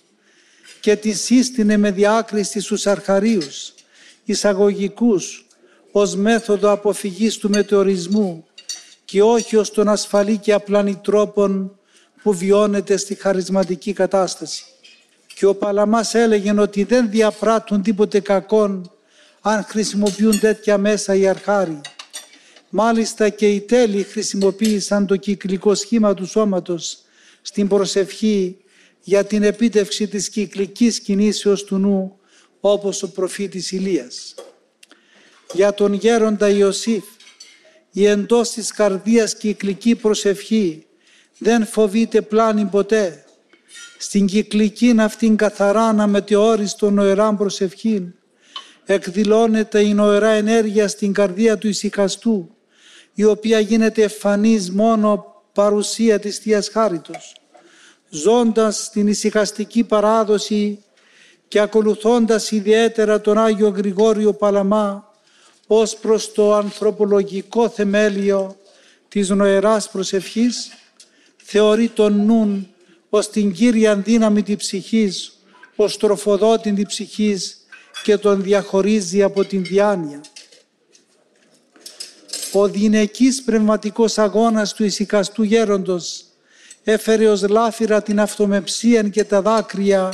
και 0.79 0.95
τη 0.95 1.11
σύστηνε 1.11 1.77
με 1.77 1.91
διάκριση 1.91 2.59
στους 2.59 2.87
αρχαρίους, 2.87 3.73
εισαγωγικούς, 4.25 5.46
ως 5.91 6.15
μέθοδο 6.15 6.71
αποφυγής 6.71 7.37
του 7.37 7.49
μετεωρισμού 7.49 8.45
και 9.05 9.21
όχι 9.21 9.55
ως 9.55 9.71
τον 9.71 9.87
ασφαλή 9.87 10.37
και 10.37 10.53
απλάνη 10.53 10.95
τρόπον 10.95 11.79
που 12.21 12.33
βιώνεται 12.33 12.97
στη 12.97 13.15
χαρισματική 13.15 13.93
κατάσταση. 13.93 14.63
Και 15.35 15.45
ο 15.45 15.55
Παλαμάς 15.55 16.13
έλεγε 16.13 16.59
ότι 16.59 16.83
δεν 16.83 17.09
διαπράττουν 17.09 17.81
τίποτε 17.81 18.19
κακόν 18.19 18.91
αν 19.41 19.63
χρησιμοποιούν 19.63 20.39
τέτοια 20.39 20.77
μέσα 20.77 21.15
οι 21.15 21.27
αρχάροι. 21.27 21.81
Μάλιστα 22.69 23.29
και 23.29 23.47
οι 23.49 23.61
τέλειοι 23.61 24.03
χρησιμοποίησαν 24.03 25.05
το 25.05 25.15
κυκλικό 25.15 25.75
σχήμα 25.75 26.13
του 26.13 26.25
σώματος 26.25 26.97
στην 27.41 27.67
προσευχή 27.67 28.57
για 29.01 29.23
την 29.25 29.43
επίτευξη 29.43 30.07
της 30.07 30.29
κυκλικής 30.29 30.99
κινήσεως 30.99 31.63
του 31.63 31.77
νου 31.77 32.19
όπως 32.59 33.03
ο 33.03 33.11
προφήτης 33.11 33.71
Ηλίας. 33.71 34.35
Για 35.53 35.73
τον 35.73 35.93
γέροντα 35.93 36.49
Ιωσήφ 36.49 37.03
η 37.91 38.05
εντός 38.05 38.51
της 38.51 38.71
καρδίας 38.71 39.35
κυκλική 39.35 39.95
προσευχή 39.95 40.85
δεν 41.37 41.65
φοβείται 41.65 42.21
πλάνη 42.21 42.65
ποτέ. 42.65 43.25
Στην 43.97 44.25
κυκλική 44.25 44.95
αυτήν 44.99 45.35
καθαρά 45.35 45.83
αναμετεώριστο 45.83 46.89
νοεράν 46.89 47.37
προσευχήν 47.37 48.13
εκδηλώνεται 48.85 49.81
η 49.81 49.93
νοερά 49.93 50.29
ενέργεια 50.29 50.87
στην 50.87 51.13
καρδία 51.13 51.57
του 51.57 51.67
ησυχαστού 51.67 52.55
η 53.13 53.23
οποία 53.23 53.59
γίνεται 53.59 54.01
εμφανής 54.01 54.71
μόνο 54.71 55.25
παρουσία 55.53 56.19
της 56.19 56.37
Θείας 56.37 56.69
Χάριτος. 56.69 57.35
Ζώντας 58.09 58.89
την 58.89 59.07
ησυχαστική 59.07 59.83
παράδοση 59.83 60.83
και 61.47 61.59
ακολουθώντας 61.59 62.51
ιδιαίτερα 62.51 63.21
τον 63.21 63.37
Άγιο 63.37 63.69
Γρηγόριο 63.69 64.33
Παλαμά 64.33 65.06
ως 65.67 65.95
προς 65.95 66.31
το 66.31 66.53
ανθρωπολογικό 66.53 67.69
θεμέλιο 67.69 68.57
της 69.07 69.29
νοεράς 69.29 69.89
προσευχής, 69.89 70.71
θεωρεί 71.43 71.87
τον 71.87 72.25
νουν 72.25 72.67
ως 73.09 73.29
την 73.29 73.53
κύρια 73.53 73.95
δύναμη 73.95 74.43
της 74.43 74.55
ψυχής, 74.55 75.31
ως 75.75 75.97
τροφοδότη 75.97 76.73
της 76.73 76.85
ψυχής 76.85 77.57
και 78.03 78.17
τον 78.17 78.43
διαχωρίζει 78.43 79.23
από 79.23 79.45
την 79.45 79.63
διάνοια. 79.63 80.21
Ο 82.53 82.67
γυναικής 82.67 83.43
πνευματικός 83.43 84.17
αγώνας 84.17 84.73
του 84.73 84.83
ησυχαστού 84.83 85.43
γέροντος 85.43 86.23
έφερε 86.83 87.27
ως 87.27 87.47
λάφυρα 87.47 88.01
την 88.01 88.19
αυτομεψία 88.19 89.03
και 89.03 89.23
τα 89.23 89.41
δάκρυα 89.41 90.13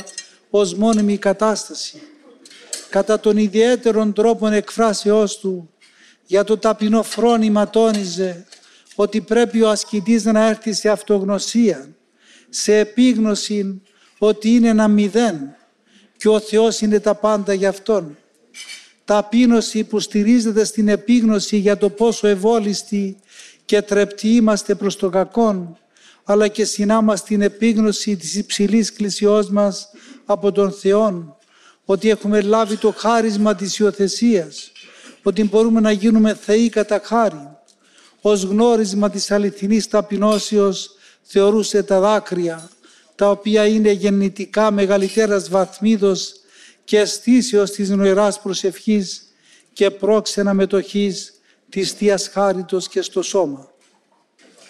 ως 0.50 0.74
μόνιμη 0.74 1.16
κατάσταση. 1.16 2.02
Κατά 2.94 3.20
τον 3.20 3.36
ιδιαίτερον 3.36 4.12
τρόπον 4.12 4.52
εκφράσεώς 4.52 5.38
του 5.38 5.70
για 6.26 6.44
το 6.44 6.58
ταπεινό 6.58 7.02
φρόνημα 7.02 7.70
τόνιζε 7.70 8.46
ότι 8.94 9.20
πρέπει 9.20 9.62
ο 9.62 9.68
ασκητής 9.68 10.24
να 10.24 10.48
έρθει 10.48 10.72
σε 10.72 10.88
αυτογνωσία, 10.88 11.88
σε 12.48 12.78
επίγνωση 12.78 13.82
ότι 14.18 14.54
είναι 14.54 14.68
ένα 14.68 14.88
μηδέν 14.88 15.54
και 16.16 16.28
ο 16.28 16.40
Θεός 16.40 16.80
είναι 16.80 17.00
τα 17.00 17.14
πάντα 17.14 17.52
για 17.52 17.68
Αυτόν. 17.68 18.16
Ταπείνωση 19.04 19.84
που 19.84 20.00
στηρίζεται 20.00 20.64
στην 20.64 20.88
επίγνωση 20.88 21.56
για 21.56 21.76
το 21.76 21.90
πόσο 21.90 22.26
ευόλιστοι 22.26 23.16
και 23.64 23.82
τρεπτοί 23.82 24.28
είμαστε 24.28 24.74
προς 24.74 24.96
το 24.96 25.08
κακόν, 25.08 25.78
αλλά 26.24 26.48
και 26.48 26.64
συνάμα 26.64 27.16
στην 27.16 27.42
επίγνωση 27.42 28.16
της 28.16 28.34
υψηλής 28.34 28.92
κλησιός 28.92 29.50
μας 29.50 29.88
από 30.24 30.52
τον 30.52 30.72
Θεό, 30.72 31.36
ότι 31.84 32.10
έχουμε 32.10 32.40
λάβει 32.40 32.76
το 32.76 32.94
χάρισμα 32.96 33.54
της 33.54 33.78
υιοθεσίας, 33.78 34.72
ότι 35.22 35.44
μπορούμε 35.44 35.80
να 35.80 35.90
γίνουμε 35.90 36.34
θεοί 36.34 36.68
κατά 36.68 37.00
χάρη. 37.04 37.48
Ως 38.20 38.42
γνώρισμα 38.42 39.10
της 39.10 39.30
αληθινής 39.30 39.88
ταπεινώσεως 39.88 40.90
θεωρούσε 41.22 41.82
τα 41.82 42.00
δάκρυα, 42.00 42.70
τα 43.14 43.30
οποία 43.30 43.66
είναι 43.66 43.90
γεννητικά 43.90 44.70
μεγαλύτερας 44.70 45.48
βαθμίδος 45.48 46.34
και 46.84 46.98
αισθήσεως 46.98 47.70
της 47.70 47.90
νοηράς 47.90 48.40
προσευχής 48.40 49.24
και 49.72 49.90
πρόξενα 49.90 50.54
μετοχής 50.54 51.32
της 51.68 51.92
Θείας 51.92 52.28
Χάριτος 52.28 52.88
και 52.88 53.02
στο 53.02 53.22
σώμα. 53.22 53.68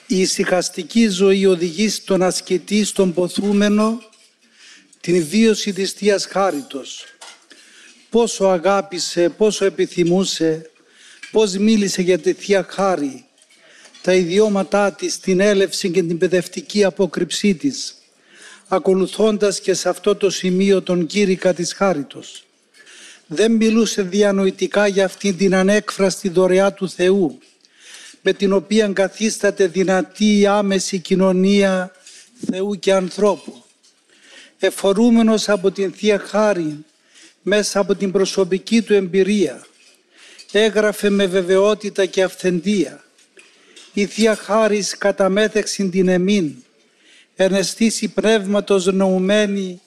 Η 0.06 0.20
ησυχαστική 0.20 1.08
ζωή 1.08 1.46
οδηγεί 1.46 1.88
στον 1.88 2.22
ασκητή, 2.22 2.84
στον 2.84 3.14
ποθούμενο, 3.14 4.02
την 5.04 5.26
βίωση 5.26 5.72
της 5.72 5.92
Θείας 5.92 6.26
Χάριτος. 6.26 7.04
Πόσο 8.10 8.44
αγάπησε, 8.44 9.28
πόσο 9.28 9.64
επιθυμούσε, 9.64 10.70
πώς 11.30 11.56
μίλησε 11.56 12.02
για 12.02 12.18
τη 12.18 12.32
Θεία 12.32 12.66
Χάρη, 12.68 13.24
τα 14.02 14.14
ιδιώματά 14.14 14.92
της, 14.92 15.18
την 15.18 15.40
έλευση 15.40 15.90
και 15.90 16.02
την 16.02 16.18
παιδευτική 16.18 16.84
απόκρυψή 16.84 17.54
της, 17.54 17.94
ακολουθώντας 18.68 19.60
και 19.60 19.74
σε 19.74 19.88
αυτό 19.88 20.16
το 20.16 20.30
σημείο 20.30 20.82
τον 20.82 21.06
κήρυκα 21.06 21.54
της 21.54 21.72
Χάριτος. 21.72 22.44
Δεν 23.26 23.52
μιλούσε 23.52 24.02
διανοητικά 24.02 24.86
για 24.86 25.04
αυτήν 25.04 25.36
την 25.36 25.54
ανέκφραστη 25.54 26.28
δωρεά 26.28 26.72
του 26.72 26.90
Θεού, 26.90 27.38
με 28.22 28.32
την 28.32 28.52
οποία 28.52 28.88
καθίσταται 28.88 29.66
δυνατή 29.66 30.38
η 30.38 30.46
άμεση 30.46 30.98
κοινωνία 30.98 31.92
Θεού 32.50 32.78
και 32.78 32.92
ανθρώπου. 32.92 33.63
Εφορούμενος 34.58 35.48
από 35.48 35.70
την 35.70 35.92
Θεία 35.92 36.18
Χάρη, 36.18 36.84
μέσα 37.42 37.80
από 37.80 37.94
την 37.94 38.12
προσωπική 38.12 38.82
του 38.82 38.94
εμπειρία, 38.94 39.66
έγραφε 40.52 41.10
με 41.10 41.26
βεβαιότητα 41.26 42.06
και 42.06 42.22
αυθεντία 42.22 43.04
η 43.96 44.06
Θεία 44.06 44.36
Χάρις 44.36 44.98
καταμέθεξιν 44.98 45.90
την 45.90 46.08
εμήν, 46.08 46.54
ερνεστήσει 47.36 48.08
πνεύματος 48.08 48.86
νοουμένη 48.86 49.80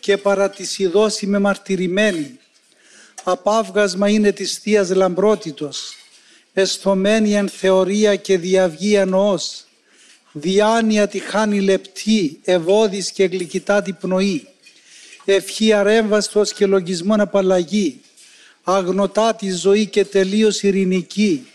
και 0.00 0.16
παρά 0.16 0.52
με 1.20 1.38
μαρτυρημένη. 1.38 2.38
Απάβγασμα 3.22 4.08
είναι 4.08 4.32
της 4.32 4.58
Θείας 4.58 4.90
Λαμπρότητος, 4.90 5.94
εσθομένη 6.52 7.34
εν 7.34 7.48
θεωρία 7.48 8.16
και 8.16 8.38
διαυγή 8.38 8.94
εννοώς, 8.94 9.64
διάνοια 10.32 11.08
τη 11.08 11.18
χάνει 11.18 11.60
λεπτή, 11.60 12.40
ευώδης 12.44 13.12
και 13.12 13.24
γλυκητά 13.24 13.82
την 13.82 13.96
πνοή, 14.00 14.46
ευχή 15.24 15.72
αρέμβαστος 15.72 16.52
και 16.52 16.66
λογισμόν 16.66 17.20
απαλλαγή, 17.20 18.00
αγνωτά 18.62 19.34
τη 19.34 19.50
ζωή 19.50 19.86
και 19.86 20.04
τελείως 20.04 20.62
ειρηνική, 20.62 21.46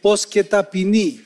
ως 0.00 0.26
και 0.26 0.44
ταπεινή, 0.44 1.20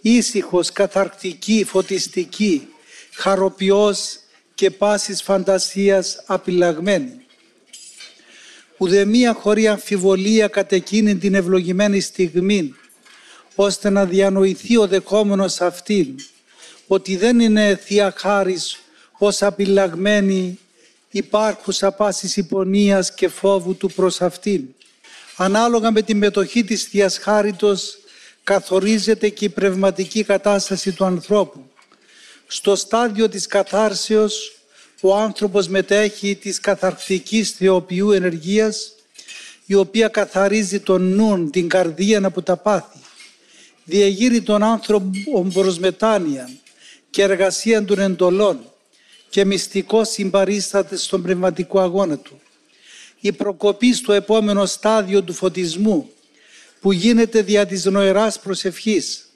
ήσυχος, 0.00 0.72
καθαρκτική, 0.72 1.64
φωτιστική, 1.64 2.68
χαροποιός 3.12 4.18
και 4.54 4.70
πάσης 4.70 5.22
φαντασίας 5.22 6.22
απειλαγμένη. 6.26 7.18
Ουδεμία 8.78 9.32
χωρί 9.32 9.68
αμφιβολία 9.68 10.48
κατ' 10.48 10.72
εκείνη 10.72 11.16
την 11.16 11.34
ευλογημένη 11.34 12.00
στιγμή, 12.00 12.74
ώστε 13.54 13.90
να 13.90 14.04
διανοηθεί 14.04 14.76
ο 14.76 14.86
δεχόμενος 14.86 15.60
αυτήν, 15.60 16.14
ότι 16.86 17.16
δεν 17.16 17.40
είναι 17.40 17.80
Θεία 17.84 18.14
Χάρις 18.16 18.78
ως 19.18 19.42
απειλαγμένη 19.42 20.58
υπάρχουσα 21.10 21.92
πάσης 21.92 22.36
υπονίας 22.36 23.14
και 23.14 23.28
φόβου 23.28 23.76
του 23.76 23.90
προς 23.92 24.20
αυτήν. 24.20 24.64
Ανάλογα 25.36 25.90
με 25.90 26.02
τη 26.02 26.14
μετοχή 26.14 26.64
της 26.64 26.84
Θείας 26.84 27.18
Χάριτος 27.18 27.98
καθορίζεται 28.44 29.28
και 29.28 29.44
η 29.44 29.48
πνευματική 29.48 30.24
κατάσταση 30.24 30.92
του 30.92 31.04
ανθρώπου. 31.04 31.70
Στο 32.46 32.76
στάδιο 32.76 33.28
της 33.28 33.46
καθάρσεως 33.46 34.56
ο 35.00 35.16
άνθρωπος 35.16 35.68
μετέχει 35.68 36.34
της 36.34 36.60
καθαρκτικής 36.60 37.50
θεοποιού 37.50 38.10
ενεργείας 38.10 38.92
η 39.66 39.74
οποία 39.74 40.08
καθαρίζει 40.08 40.80
τον 40.80 41.14
νουν, 41.14 41.50
την 41.50 41.68
καρδία 41.68 42.26
από 42.26 42.42
τα 42.42 42.56
πάθη. 42.56 42.98
Διεγείρει 43.84 44.42
τον 44.42 44.62
άνθρωπο 44.62 45.46
προς 45.52 45.78
μετάνοια 45.78 46.48
και 47.14 47.22
εργασία 47.22 47.84
των 47.84 47.98
εντολών 47.98 48.72
και 49.30 49.44
μυστικό 49.44 50.04
συμπαρίσταται 50.04 50.96
στον 50.96 51.22
πνευματικό 51.22 51.80
αγώνα 51.80 52.18
του. 52.18 52.40
Η 53.20 53.32
προκοπή 53.32 53.92
στο 53.92 54.12
επόμενο 54.12 54.66
στάδιο 54.66 55.22
του 55.22 55.32
φωτισμού 55.32 56.10
που 56.80 56.92
γίνεται 56.92 57.42
δια 57.42 57.66
της 57.66 57.84
νοεράς 57.84 58.40
προσευχής 58.40 59.26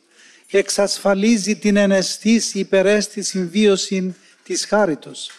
εξασφαλίζει 0.50 1.56
την 1.56 1.76
εναισθής 1.76 2.54
υπερέστη 2.54 3.22
συμβίωσης 3.22 4.04
της 4.42 4.64
χάριτος. 4.64 5.30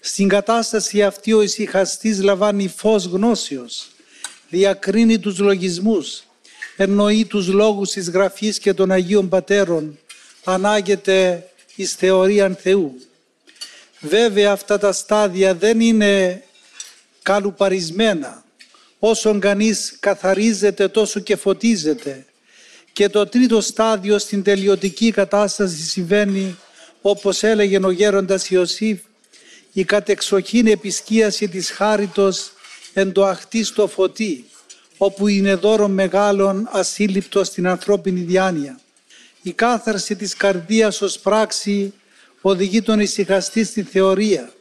Στην 0.00 0.28
κατάσταση 0.28 1.02
αυτή 1.02 1.32
ο 1.32 1.42
ησυχαστής 1.42 2.22
λαμβάνει 2.22 2.68
φως 2.68 3.04
γνώσεως, 3.04 3.88
διακρίνει 4.48 5.18
τους 5.18 5.38
λογισμούς, 5.38 6.24
εννοεί 6.76 7.24
τους 7.24 7.48
λόγους 7.48 7.90
της 7.90 8.10
Γραφής 8.10 8.58
και 8.58 8.74
των 8.74 8.90
Αγίων 8.90 9.28
Πατέρων, 9.28 9.98
ανάγεται 10.44 11.48
εις 11.74 11.92
θεωρίαν 11.92 12.56
Θεού. 12.60 13.00
Βέβαια 14.00 14.52
αυτά 14.52 14.78
τα 14.78 14.92
στάδια 14.92 15.54
δεν 15.54 15.80
είναι 15.80 16.42
καλουπαρισμένα. 17.22 18.44
Όσο 18.98 19.38
κανείς 19.38 19.96
καθαρίζεται 20.00 20.88
τόσο 20.88 21.20
και 21.20 21.36
φωτίζεται. 21.36 22.26
Και 22.92 23.08
το 23.08 23.26
τρίτο 23.26 23.60
στάδιο 23.60 24.18
στην 24.18 24.42
τελειωτική 24.42 25.10
κατάσταση 25.10 25.82
συμβαίνει 25.82 26.56
όπως 27.00 27.42
έλεγε 27.42 27.78
ο 27.82 27.90
γέροντας 27.90 28.50
Ιωσήφ 28.50 28.98
η 29.72 29.84
κατεξοχήν 29.84 30.66
επισκίαση 30.66 31.48
της 31.48 31.70
χάριτος 31.70 32.52
εν 32.92 33.12
το 33.12 33.24
αχτί 33.24 33.64
στο 33.64 33.86
φωτί 33.86 34.44
όπου 34.96 35.28
είναι 35.28 35.54
δώρο 35.54 35.88
μεγάλων 35.88 36.68
ασύλληπτο 36.70 37.44
στην 37.44 37.66
ανθρώπινη 37.66 38.20
διάνοια. 38.20 38.78
Η 39.46 39.52
κάθαρση 39.52 40.16
της 40.16 40.34
καρδίας 40.34 41.02
ως 41.02 41.18
πράξη 41.18 41.92
οδηγεί 42.40 42.82
τον 42.82 43.00
ησυχαστή 43.00 43.64
στη 43.64 43.82
θεωρία, 43.82 44.52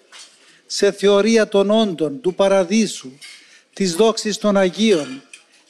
σε 0.65 0.91
θεωρία 0.91 1.47
των 1.47 1.71
όντων, 1.71 2.21
του 2.21 2.33
παραδείσου, 2.33 3.11
της 3.73 3.95
δόξης 3.95 4.37
των 4.37 4.57
Αγίων, 4.57 5.23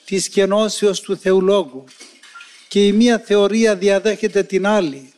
της 0.06 0.30
κενώσεως 0.30 1.02
του 1.02 1.18
Θεού 1.18 1.86
Και 2.68 2.86
η 2.86 2.92
μία 2.92 3.20
θεωρία 3.20 3.76
διαδέχεται 3.76 4.44
την 4.44 4.66
άλλη. 4.68 5.14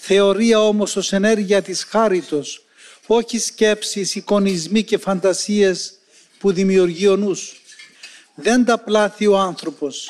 Θεωρία 0.00 0.60
όμως 0.60 0.96
ως 0.96 1.12
ενέργεια 1.12 1.62
της 1.62 1.84
χάριτος, 1.84 2.64
όχι 3.06 3.38
σκέψεις, 3.38 4.14
εικονισμοί 4.14 4.82
και 4.82 4.98
φαντασίες 4.98 5.92
που 6.38 6.52
δημιουργεί 6.52 7.08
ο 7.08 7.16
νους. 7.16 7.60
Δεν 8.34 8.64
τα 8.64 8.78
πλάθει 8.78 9.26
ο 9.26 9.38
άνθρωπος. 9.38 10.08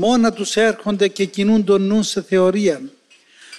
Μόνα 0.00 0.32
τους 0.32 0.56
έρχονται 0.56 1.08
και 1.08 1.24
κινούν 1.24 1.64
τον 1.64 1.82
νου 1.82 2.02
σε 2.02 2.22
θεωρία 2.22 2.82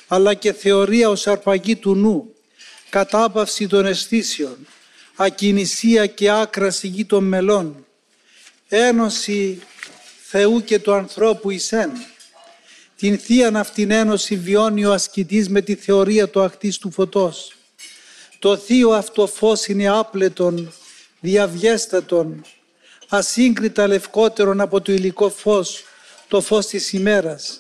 αλλά 0.08 0.34
και 0.34 0.54
θεωρία 0.54 1.10
ως 1.10 1.28
αρπαγή 1.28 1.75
του 1.75 1.95
νου, 1.95 2.34
κατάπαυση 2.89 3.67
των 3.67 3.86
αισθήσεων, 3.86 4.67
ακινησία 5.15 6.06
και 6.06 6.30
άκρα 6.30 6.67
γη 6.82 7.06
των 7.06 7.23
μελών, 7.23 7.86
ένωση 8.67 9.62
Θεού 10.21 10.63
και 10.63 10.80
του 10.80 10.93
ανθρώπου 10.93 11.49
εισέν. 11.49 11.91
Την 12.97 13.17
θείαν 13.17 13.56
αυτήν 13.56 13.91
ένωση 13.91 14.36
βιώνει 14.36 14.86
ο 14.86 14.93
ασκητής 14.93 15.49
με 15.49 15.62
τη 15.62 15.75
θεωρία 15.75 16.30
του 16.30 16.41
ακτής 16.41 16.78
του 16.78 16.91
φωτός. 16.91 17.56
Το 18.39 18.58
θείο 18.58 18.89
αυτό 18.89 19.28
φως 19.28 19.67
είναι 19.67 19.88
άπλετον, 19.88 20.73
διαβιέστατον, 21.19 22.45
ασύγκριτα 23.08 23.88
λευκότερον 23.88 24.62
από 24.62 24.82
το 24.82 24.91
υλικό 24.91 25.30
φως, 25.30 25.84
το 26.30 26.42
φως 26.42 26.65
της 26.65 26.94
ημέρας 26.94 27.60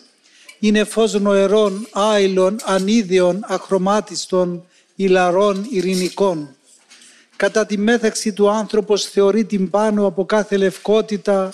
είναι 0.59 0.83
φως 0.83 1.13
νοερών, 1.13 1.87
άειλων, 1.91 2.55
ανίδεων, 2.63 3.39
αχρωμάτιστων, 3.47 4.65
ηλαρών, 4.95 5.67
ειρηνικών. 5.69 6.55
Κατά 7.35 7.65
τη 7.65 7.77
μέθαξη 7.77 8.33
του 8.33 8.49
άνθρωπος 8.49 9.05
θεωρεί 9.05 9.45
την 9.45 9.69
πάνω 9.69 10.05
από 10.05 10.25
κάθε 10.25 10.57
λευκότητα 10.57 11.53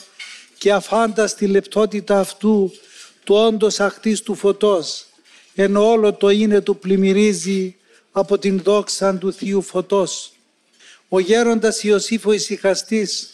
και 0.58 0.74
αφάνταστη 0.74 1.48
λεπτότητα 1.48 2.20
αυτού 2.20 2.72
του 3.24 3.36
όντως 3.36 3.80
αχτής 3.80 4.22
του 4.22 4.36
φωτός, 4.36 5.06
ενώ 5.56 5.90
όλο 5.90 6.14
το 6.14 6.30
είναι 6.30 6.62
του 6.62 6.78
πλημμυρίζει 6.78 7.76
από 8.12 8.38
την 8.38 8.62
δόξα 8.64 9.18
του 9.18 9.34
Θείου 9.34 9.62
Φωτός. 9.62 10.32
Ο 11.10 11.20
γέροντας 11.20 11.84
Ιωσήφ 11.84 12.26
ο 12.26 12.32
ησυχαστής 12.32 13.30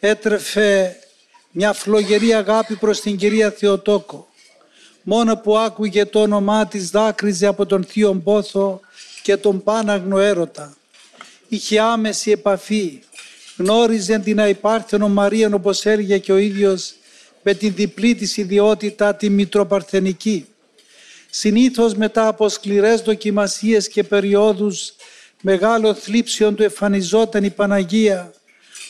έτρεφε 0.00 0.96
μια 1.50 1.72
φλογερή 1.72 2.34
αγάπη 2.34 2.74
προς 2.74 3.00
την 3.00 3.16
Κυρία 3.16 3.50
Θεοτόκο 3.50 4.28
μόνο 5.02 5.36
που 5.36 5.58
άκουγε 5.58 6.04
το 6.04 6.20
όνομά 6.20 6.66
της 6.66 6.90
δάκρυζε 6.90 7.46
από 7.46 7.66
τον 7.66 7.84
θείο 7.84 8.14
πόθο 8.24 8.80
και 9.22 9.36
τον 9.36 9.62
πάναγνο 9.62 10.18
έρωτα. 10.18 10.76
Είχε 11.48 11.80
άμεση 11.80 12.30
επαφή, 12.30 13.00
γνώριζε 13.56 14.18
την 14.18 14.40
αϊπάρθενο 14.40 15.08
Μαρία 15.08 15.50
όπως 15.54 15.86
έλεγε 15.86 16.18
και 16.18 16.32
ο 16.32 16.36
ίδιος 16.36 16.94
με 17.42 17.54
την 17.54 17.74
διπλή 17.74 18.14
της 18.14 18.36
ιδιότητα 18.36 19.14
τη 19.14 19.30
Μητροπαρθενική. 19.30 20.46
Συνήθως 21.30 21.94
μετά 21.94 22.26
από 22.26 22.48
σκληρές 22.48 23.00
δοκιμασίες 23.00 23.88
και 23.88 24.04
περιόδους 24.04 24.92
μεγάλο 25.40 25.94
θλίψιον 25.94 26.54
του 26.54 26.62
εμφανιζόταν 26.62 27.44
η 27.44 27.50
Παναγία 27.50 28.32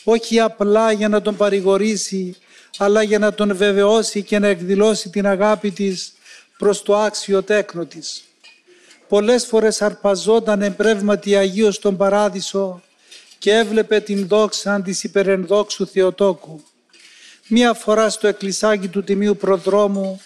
όχι 0.04 0.40
απλά 0.40 0.92
για 0.92 1.08
να 1.08 1.22
τον 1.22 1.36
παρηγορήσει 1.36 2.36
αλλά 2.76 3.02
για 3.02 3.18
να 3.18 3.34
τον 3.34 3.56
βεβαιώσει 3.56 4.22
και 4.22 4.38
να 4.38 4.46
εκδηλώσει 4.46 5.08
την 5.08 5.26
αγάπη 5.26 5.70
της 5.70 6.12
προς 6.58 6.82
το 6.82 6.96
άξιο 6.96 7.42
τέκνο 7.42 7.84
της. 7.84 8.24
Πολλές 9.08 9.46
φορές 9.46 9.82
αρπαζόταν 9.82 10.62
εμπρεύματι 10.62 11.36
Αγίος 11.36 11.74
στον 11.74 11.96
Παράδεισο 11.96 12.82
και 13.38 13.54
έβλεπε 13.54 14.00
την 14.00 14.26
δόξα 14.26 14.82
της 14.82 15.04
υπερενδόξου 15.04 15.86
Θεοτόκου. 15.86 16.64
Μία 17.48 17.74
φορά 17.74 18.10
στο 18.10 18.26
εκκλησάκι 18.26 18.88
του 18.88 19.04
Τιμίου 19.04 19.36
Προδρόμου, 19.36 20.20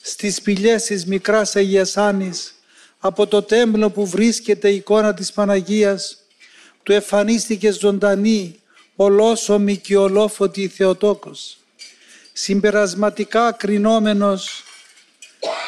στις 0.00 0.34
σπηλιές 0.34 0.82
της 0.82 1.06
Μικράς 1.06 1.56
Αγίας 1.56 1.96
Άνης, 1.96 2.54
από 2.98 3.26
το 3.26 3.42
τέμπλο 3.42 3.90
που 3.90 4.06
βρίσκεται 4.06 4.68
η 4.70 4.74
εικόνα 4.74 5.14
της 5.14 5.32
Παναγίας, 5.32 6.18
του 6.82 6.92
εμφανίστηκε 6.92 7.70
ζωντανή, 7.70 8.60
ολόσωμη 8.96 9.76
και 9.76 9.96
ολόφωτη 9.96 10.68
Θεοτόκος 10.68 11.57
συμπερασματικά 12.40 13.52
κρινόμενος 13.52 14.64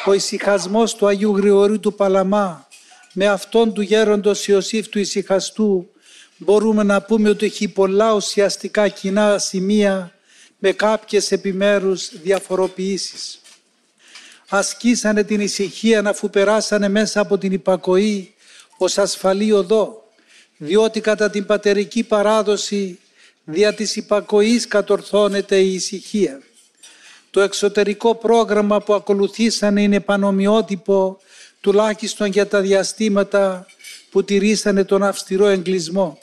ο 0.05 0.13
ησυχασμός 0.13 0.95
του 0.95 1.07
Αγίου 1.07 1.37
Γρηγορίου 1.37 1.79
του 1.79 1.93
Παλαμά 1.93 2.67
με 3.13 3.27
αυτόν 3.27 3.73
του 3.73 3.81
γέροντος 3.81 4.47
Ιωσήφ 4.47 4.87
του 4.87 4.99
ησυχαστού 4.99 5.91
μπορούμε 6.37 6.83
να 6.83 7.01
πούμε 7.01 7.29
ότι 7.29 7.45
έχει 7.45 7.67
πολλά 7.67 8.13
ουσιαστικά 8.13 8.87
κοινά 8.87 9.37
σημεία 9.37 10.15
με 10.57 10.71
κάποιες 10.71 11.31
επιμέρους 11.31 12.09
διαφοροποιήσεις. 12.21 13.41
Ασκήσανε 14.49 15.23
την 15.23 15.39
ησυχία 15.39 16.03
αφού 16.05 16.29
περάσανε 16.29 16.89
μέσα 16.89 17.19
από 17.19 17.37
την 17.37 17.51
υπακοή 17.51 18.33
ως 18.77 18.97
ασφαλή 18.97 19.51
οδό, 19.51 20.03
διότι 20.57 21.01
κατά 21.01 21.29
την 21.29 21.45
πατερική 21.45 22.03
παράδοση 22.03 22.99
δια 23.43 23.73
της 23.73 23.95
υπακοής 23.95 24.67
κατορθώνεται 24.67 25.59
η 25.59 25.73
ησυχία. 25.73 26.41
Το 27.31 27.41
εξωτερικό 27.41 28.15
πρόγραμμα 28.15 28.81
που 28.81 28.93
ακολουθήσανε 28.93 29.81
είναι 29.81 29.99
πανομοιότυπο 29.99 31.19
τουλάχιστον 31.61 32.27
για 32.27 32.47
τα 32.47 32.61
διαστήματα 32.61 33.65
που 34.09 34.23
τηρήσανε 34.23 34.83
τον 34.83 35.03
αυστηρό 35.03 35.47
εγκλισμό. 35.47 36.19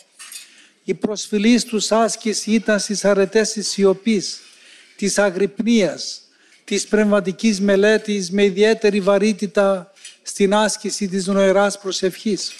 Η 0.84 0.94
προσφυλής 0.94 1.64
τους 1.64 1.92
άσκηση 1.92 2.50
ήταν 2.50 2.78
στις 2.78 3.04
αρετές 3.04 3.52
της 3.52 3.68
σιωπής, 3.68 4.40
της 4.96 5.18
αγρυπνίας, 5.18 6.20
της 6.64 6.86
πνευματικής 6.86 7.60
μελέτης 7.60 8.30
με 8.30 8.44
ιδιαίτερη 8.44 9.00
βαρύτητα 9.00 9.92
στην 10.22 10.54
άσκηση 10.54 11.08
της 11.08 11.26
νοεράς 11.26 11.78
προσευχής. 11.78 12.52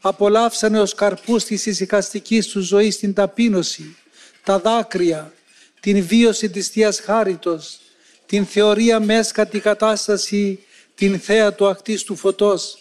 Απολαύσανε 0.00 0.80
ως 0.80 0.94
καρπούς 0.94 1.44
της 1.44 1.66
ησυχαστικής 1.66 2.46
τους 2.46 2.66
ζωής 2.66 2.98
την 2.98 3.14
ταπείνωση, 3.14 3.96
τα 4.44 4.58
δάκρυα, 4.58 5.32
την 5.80 6.06
βίωση 6.06 6.50
της 6.50 6.68
Θείας 6.68 7.00
Χάριτος, 7.00 7.78
την 8.26 8.46
θεωρία 8.46 9.00
μέσα 9.00 9.46
τη 9.46 9.60
κατάσταση, 9.60 10.58
την 10.94 11.20
θέα 11.20 11.54
του 11.54 11.68
ακτής 11.68 12.02
του 12.02 12.16
φωτός. 12.16 12.78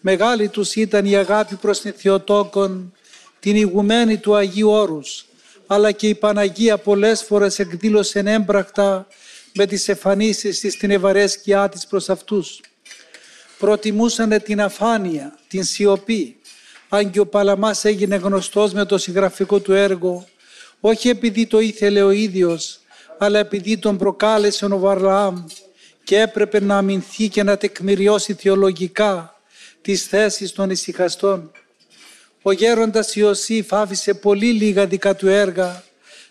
Μεγάλη 0.00 0.48
τους 0.48 0.74
ήταν 0.74 1.04
η 1.04 1.16
αγάπη 1.16 1.54
προς 1.54 1.80
την 1.80 1.92
Θεοτόκον, 1.96 2.94
την 3.40 3.56
ηγουμένη 3.56 4.18
του 4.18 4.34
Αγίου 4.34 4.70
Όρους, 4.70 5.26
αλλά 5.66 5.92
και 5.92 6.08
η 6.08 6.14
Παναγία 6.14 6.78
πολλές 6.78 7.22
φορές 7.22 7.58
εκδήλωσε 7.58 8.18
έμπρακτα 8.18 9.06
με 9.54 9.66
τις 9.66 9.88
εμφανίσεις 9.88 10.60
της 10.60 10.76
την 10.76 10.90
ευαρέσκειά 10.90 11.68
της 11.68 11.86
προς 11.86 12.08
αυτούς. 12.08 12.60
Προτιμούσαν 13.58 14.42
την 14.42 14.60
αφάνεια, 14.60 15.38
την 15.48 15.64
σιωπή, 15.64 16.36
αν 16.88 17.10
και 17.10 17.20
ο 17.20 17.26
Παλαμάς 17.26 17.84
έγινε 17.84 18.16
γνωστός 18.16 18.72
με 18.72 18.84
το 18.84 18.98
συγγραφικό 18.98 19.60
του 19.60 19.72
έργο 19.72 20.26
όχι 20.86 21.08
επειδή 21.08 21.46
το 21.46 21.60
ήθελε 21.60 22.02
ο 22.02 22.10
ίδιος, 22.10 22.80
αλλά 23.18 23.38
επειδή 23.38 23.78
τον 23.78 23.96
προκάλεσε 23.96 24.64
ο 24.64 24.78
Βαρλάμ 24.78 25.44
και 26.04 26.20
έπρεπε 26.20 26.60
να 26.60 26.76
αμυνθεί 26.76 27.28
και 27.28 27.42
να 27.42 27.56
τεκμηριώσει 27.56 28.34
θεολογικά 28.34 29.40
τις 29.80 30.06
θέσεις 30.06 30.52
των 30.52 30.70
ησυχαστών. 30.70 31.50
Ο 32.42 32.52
γέροντας 32.52 33.16
Ιωσήφ 33.16 33.72
άφησε 33.72 34.14
πολύ 34.14 34.52
λίγα 34.52 34.86
δικά 34.86 35.16
του 35.16 35.28
έργα, 35.28 35.84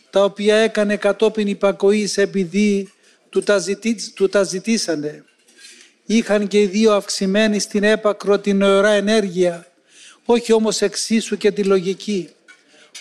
τα 0.10 0.24
οποία 0.24 0.56
έκανε 0.56 0.98
κατόπιν 0.98 1.48
υπακοής 1.48 2.18
επειδή 2.18 2.92
του 3.30 3.42
τα, 3.42 3.64
του 4.14 4.30
τα 4.30 4.44
ζητήσανε. 4.44 5.24
Είχαν 6.06 6.48
και 6.48 6.62
οι 6.62 6.66
δύο 6.66 6.94
αυξημένοι 6.94 7.60
στην 7.60 7.84
έπακρο 7.84 8.40
την 8.40 8.58
νεωρά 8.58 8.92
ενέργεια, 8.92 9.68
όχι 10.26 10.54
όμως 10.54 10.82
εξίσου 10.82 11.38
και 11.38 11.52
τη 11.52 11.64
λογική. 11.64 12.30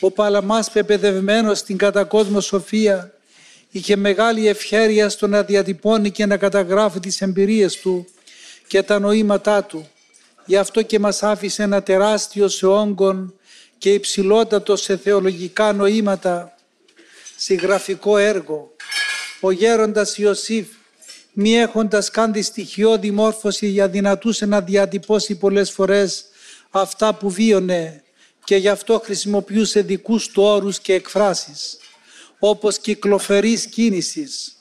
Ο 0.05 0.11
Παλαμάς 0.11 0.71
πεπαιδευμένος 0.71 1.59
στην 1.59 1.77
κατακόσμο 1.77 2.41
σοφία 2.41 3.13
είχε 3.71 3.97
μεγάλη 3.97 4.49
ευχέρεια 4.49 5.09
στο 5.09 5.27
να 5.27 5.43
διατυπώνει 5.43 6.11
και 6.11 6.27
να 6.27 6.37
καταγράφει 6.37 7.01
τις 7.01 7.21
εμπειρίες 7.21 7.77
του 7.77 8.07
και 8.67 8.83
τα 8.83 8.99
νοήματά 8.99 9.65
του. 9.65 9.89
Γι' 10.45 10.57
αυτό 10.57 10.83
και 10.83 10.99
μας 10.99 11.23
άφησε 11.23 11.63
ένα 11.63 11.83
τεράστιο 11.83 12.49
σε 12.49 12.67
όγκον 12.67 13.35
και 13.79 13.93
υψηλότατο 13.93 14.77
σε 14.77 14.97
θεολογικά 14.97 15.73
νοήματα 15.73 16.55
συγγραφικό 17.37 18.17
έργο. 18.17 18.71
Ο 19.41 19.51
γέροντας 19.51 20.19
Ιωσήφ 20.19 20.67
μη 21.33 21.57
έχοντας 21.57 22.11
καν 22.11 22.33
τη 22.33 22.43
στοιχειώδη 22.43 23.11
μόρφωση 23.11 23.67
για 23.67 23.89
δυνατούσε 23.89 24.47
να 24.47 24.61
διατυπώσει 24.61 25.35
πολλές 25.35 25.71
φορές 25.71 26.25
αυτά 26.71 27.15
που 27.15 27.31
βίωνε 27.31 28.03
και 28.45 28.57
γι' 28.57 28.69
αυτό 28.69 29.01
χρησιμοποιούσε 29.05 29.81
δικούς 29.81 30.29
του 30.29 30.43
όρους 30.43 30.81
και 30.81 30.95
εκφράσεις 30.95 31.77
όπως 32.39 32.79
κυκλοφερής 32.79 33.67
κίνησης, 33.67 34.57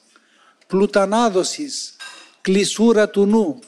πλουτανάδοσης, 0.67 1.95
κλεισούρα 2.41 3.09
του 3.09 3.25
νου. 3.25 3.59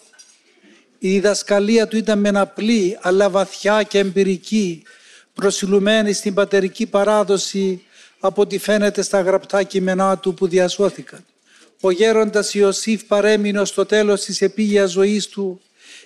Η 0.99 1.09
διδασκαλία 1.09 1.88
του 1.88 1.97
ήταν 1.97 2.20
μεν 2.20 2.38
απλή 2.38 2.97
αλλά 3.01 3.30
βαθιά 3.30 3.84
και 3.84 3.99
εμπειρική 3.99 4.84
προσιλουμένη 5.34 6.14
στην 6.14 6.34
πατερική 6.34 6.86
παράδοση 6.86 7.84
από 8.20 8.41
ό,τι 8.41 8.57
φαίνεται 8.57 9.01
στα 9.01 9.22
γραπτά 9.22 9.64
κείμενά 9.64 10.18
του 10.18 10.34
που 10.34 10.47
διασώθηκαν. 10.47 11.26
Ο 11.82 11.91
γέροντας 11.91 12.53
Ιωσήφ 12.53 13.03
παρέμεινε 13.03 13.66
στο 13.66 13.86
τέλος 13.86 14.22
της 14.22 14.41
επίγειας 14.41 14.91
ζωής 14.91 15.28
του 15.28 15.61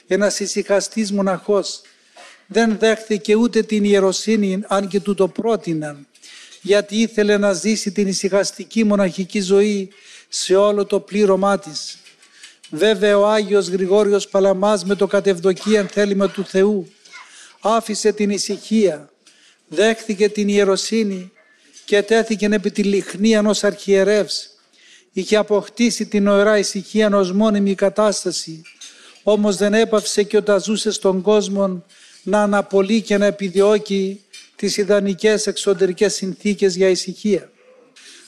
ένας 0.07 0.39
ησυχαστής 0.39 1.11
μοναχός. 1.11 1.81
Δεν 2.47 2.77
δέχθηκε 2.77 3.35
ούτε 3.35 3.61
την 3.61 3.83
ιεροσύνη 3.83 4.59
αν 4.67 4.87
και 4.87 4.99
του 4.99 5.13
το 5.13 5.27
πρότειναν 5.27 6.07
γιατί 6.67 6.95
ήθελε 6.95 7.37
να 7.37 7.53
ζήσει 7.53 7.91
την 7.91 8.07
ησυχαστική 8.07 8.83
μοναχική 8.83 9.41
ζωή 9.41 9.89
σε 10.29 10.55
όλο 10.55 10.85
το 10.85 10.99
πλήρωμά 10.99 11.59
της. 11.59 11.97
Βέβαια 12.69 13.17
ο 13.17 13.27
Άγιος 13.27 13.67
Γρηγόριος 13.67 14.27
Παλαμάς 14.27 14.85
με 14.85 14.95
το 14.95 15.07
κατευδοκίαν 15.07 15.87
θέλημα 15.87 16.29
του 16.29 16.45
Θεού 16.45 16.91
άφησε 17.59 18.11
την 18.11 18.29
ησυχία, 18.29 19.09
δέχθηκε 19.67 20.29
την 20.29 20.47
ιεροσύνη 20.47 21.31
και 21.85 22.03
τέθηκε 22.03 22.45
επί 22.45 22.71
τη 22.71 22.83
λιχνία 22.83 23.37
ενός 23.37 23.63
αρχιερεύς. 23.63 24.49
Είχε 25.11 25.35
αποκτήσει 25.35 26.05
την 26.05 26.27
ωραία 26.27 26.57
ησυχία 26.57 27.09
ως 27.15 27.31
μόνιμη 27.31 27.75
κατάσταση, 27.75 28.61
όμως 29.23 29.55
δεν 29.55 29.73
έπαυσε 29.73 30.23
και 30.23 30.37
όταν 30.37 30.63
ζούσε 30.63 30.91
στον 30.91 31.21
κόσμο 31.21 31.83
να 32.27 32.41
αναπολύει 32.41 33.01
και 33.01 33.17
να 33.17 33.25
επιδιώκει 33.25 34.21
τις 34.55 34.77
ιδανικές 34.77 35.47
εξωτερικές 35.47 36.13
συνθήκες 36.13 36.75
για 36.75 36.89
ησυχία. 36.89 37.51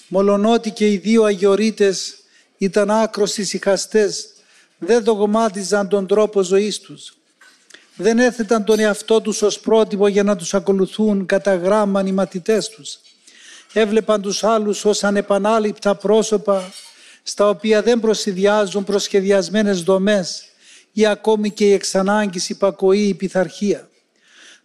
Μολονότι 0.08 0.72
και 0.72 0.92
οι 0.92 0.98
δύο 0.98 1.24
αγιορείτες 1.24 2.18
ήταν 2.58 2.92
άκρος 2.92 3.38
ησυχαστές, 3.38 4.30
δεν 4.78 5.04
δογμάτιζαν 5.04 5.88
τον 5.88 6.08
τρόπο 6.08 6.42
ζωής 6.42 6.80
τους. 6.80 7.18
Δεν 7.96 8.20
έθεταν 8.20 8.64
τον 8.64 8.80
εαυτό 8.80 9.22
τους 9.22 9.42
ως 9.42 9.60
πρότυπο 9.60 10.08
για 10.08 10.24
να 10.24 10.36
τους 10.36 10.54
ακολουθούν 10.54 11.26
κατά 11.26 11.56
γράμμα 11.56 12.04
οι 12.06 12.12
μαθητές 12.12 12.70
τους. 12.70 13.00
Έβλεπαν 13.74 14.22
τους 14.22 14.44
άλλους 14.44 14.86
ως 14.86 15.04
ανεπανάληπτα 15.04 15.96
πρόσωπα 15.96 16.72
στα 17.24 17.50
οποία 17.50 17.82
δεν 17.82 18.00
προσυδειάζουν 18.00 18.84
προσχεδιασμένες 18.84 19.82
δομές 19.82 20.44
ή 20.92 21.06
ακόμη 21.06 21.52
και 21.52 21.66
η 21.66 21.74
εξανάγκης 21.74 22.50
υπακοή 22.50 23.08
ή 23.08 23.14
πειθαρχία 23.14 23.89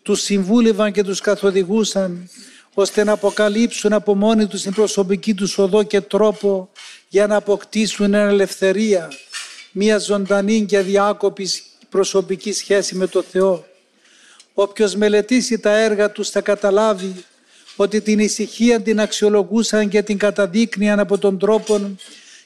τους 0.05 0.21
συμβούλευαν 0.21 0.93
και 0.93 1.03
τους 1.03 1.21
καθοδηγούσαν 1.21 2.31
ώστε 2.75 3.05
να 3.05 3.13
αποκαλύψουν 3.13 3.93
από 3.93 4.15
μόνοι 4.15 4.47
τους 4.47 4.63
την 4.63 4.73
προσωπική 4.73 5.35
τους 5.35 5.59
οδό 5.59 5.83
και 5.83 6.01
τρόπο 6.01 6.71
για 7.09 7.27
να 7.27 7.37
αποκτήσουν 7.37 8.15
ελευθερία, 8.15 9.13
μια 9.73 9.99
ζωντανή 9.99 10.65
και 10.65 10.79
αδιάκοπη 10.79 11.49
προσωπική 11.89 12.53
σχέση 12.53 12.95
με 12.95 13.07
το 13.07 13.23
Θεό. 13.23 13.67
Όποιος 14.55 14.95
μελετήσει 14.95 15.59
τα 15.59 15.77
έργα 15.77 16.11
τους 16.11 16.31
θα 16.31 16.41
καταλάβει 16.41 17.25
ότι 17.77 18.01
την 18.01 18.19
ησυχία 18.19 18.81
την 18.81 19.01
αξιολογούσαν 19.01 19.89
και 19.89 20.03
την 20.03 20.19
καταδείκνυαν 20.19 20.99
από 21.01 21.19
τον 21.19 21.39
τρόπο 21.39 21.97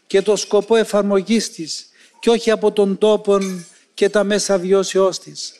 και 0.06 0.22
το 0.22 0.36
σκοπό 0.36 0.76
εφαρμογής 0.76 1.50
της 1.50 1.88
και 2.20 2.30
όχι 2.30 2.50
από 2.50 2.72
τον 2.72 2.98
τόπο 2.98 3.38
και 3.94 4.08
τα 4.08 4.24
μέσα 4.24 4.58
βιώσεώς 4.58 5.18
της 5.18 5.57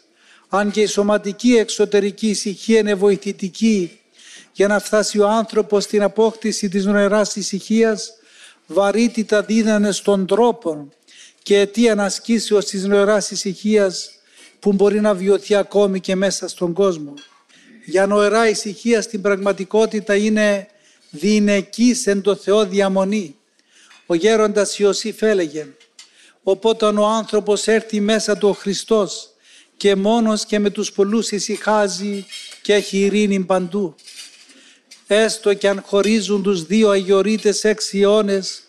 αν 0.49 0.70
και 0.70 0.80
η 0.80 0.86
σωματική 0.86 1.57
εξωτερική 1.57 2.28
ησυχία 2.28 2.78
είναι 2.78 2.94
βοηθητική 2.94 3.99
για 4.53 4.68
να 4.68 4.78
φτάσει 4.78 5.18
ο 5.18 5.28
άνθρωπος 5.28 5.84
στην 5.84 6.03
απόκτηση 6.03 6.68
της 6.68 6.84
νοεράς 6.84 7.36
ησυχίας, 7.36 8.12
βαρύτητα 8.66 9.42
δίδανε 9.42 9.92
στον 9.92 10.26
τρόπο 10.26 10.88
και 11.42 11.59
αιτία 11.59 11.92
ασκήσεως 11.99 12.64
της 12.64 12.84
νοεράς 12.84 13.30
ησυχίας 13.30 14.11
που 14.59 14.72
μπορεί 14.72 15.01
να 15.01 15.14
βιωθεί 15.14 15.55
ακόμη 15.55 16.01
και 16.01 16.16
μέσα 16.16 16.49
στον 16.49 16.72
κόσμο. 16.72 17.14
Για 17.84 18.07
νοερά 18.07 18.49
ησυχία 18.49 19.03
στην 19.03 19.20
πραγματικότητα 19.20 20.16
είναι 20.16 20.66
διηνεκής 21.11 22.07
εν 22.07 22.22
το 22.22 22.34
Θεό 22.34 22.66
διαμονή. 22.66 23.36
Ο 24.07 24.14
γέροντας 24.14 24.78
Ιωσήφ 24.78 25.22
έλεγε 25.22 25.66
«Οπότε 26.42 26.86
ο 26.86 27.07
άνθρωπος 27.07 27.66
έρθει 27.66 28.01
μέσα 28.01 28.36
του 28.36 28.49
ο 28.49 28.53
Χριστός 28.53 29.30
και 29.78 29.96
μόνος 29.96 30.44
και 30.44 30.58
με 30.58 30.70
τους 30.70 30.92
πολλούς 30.92 31.30
ησυχάζει 31.30 32.26
και 32.62 32.74
έχει 32.74 32.98
ειρήνη 32.98 33.40
παντού. 33.40 33.94
Έστω 35.06 35.54
και 35.54 35.68
αν 35.68 35.82
χωρίζουν 35.86 36.42
τους 36.42 36.66
δύο 36.66 36.90
αγιορείτες 36.90 37.64
έξι 37.64 38.00
αιώνες, 38.00 38.62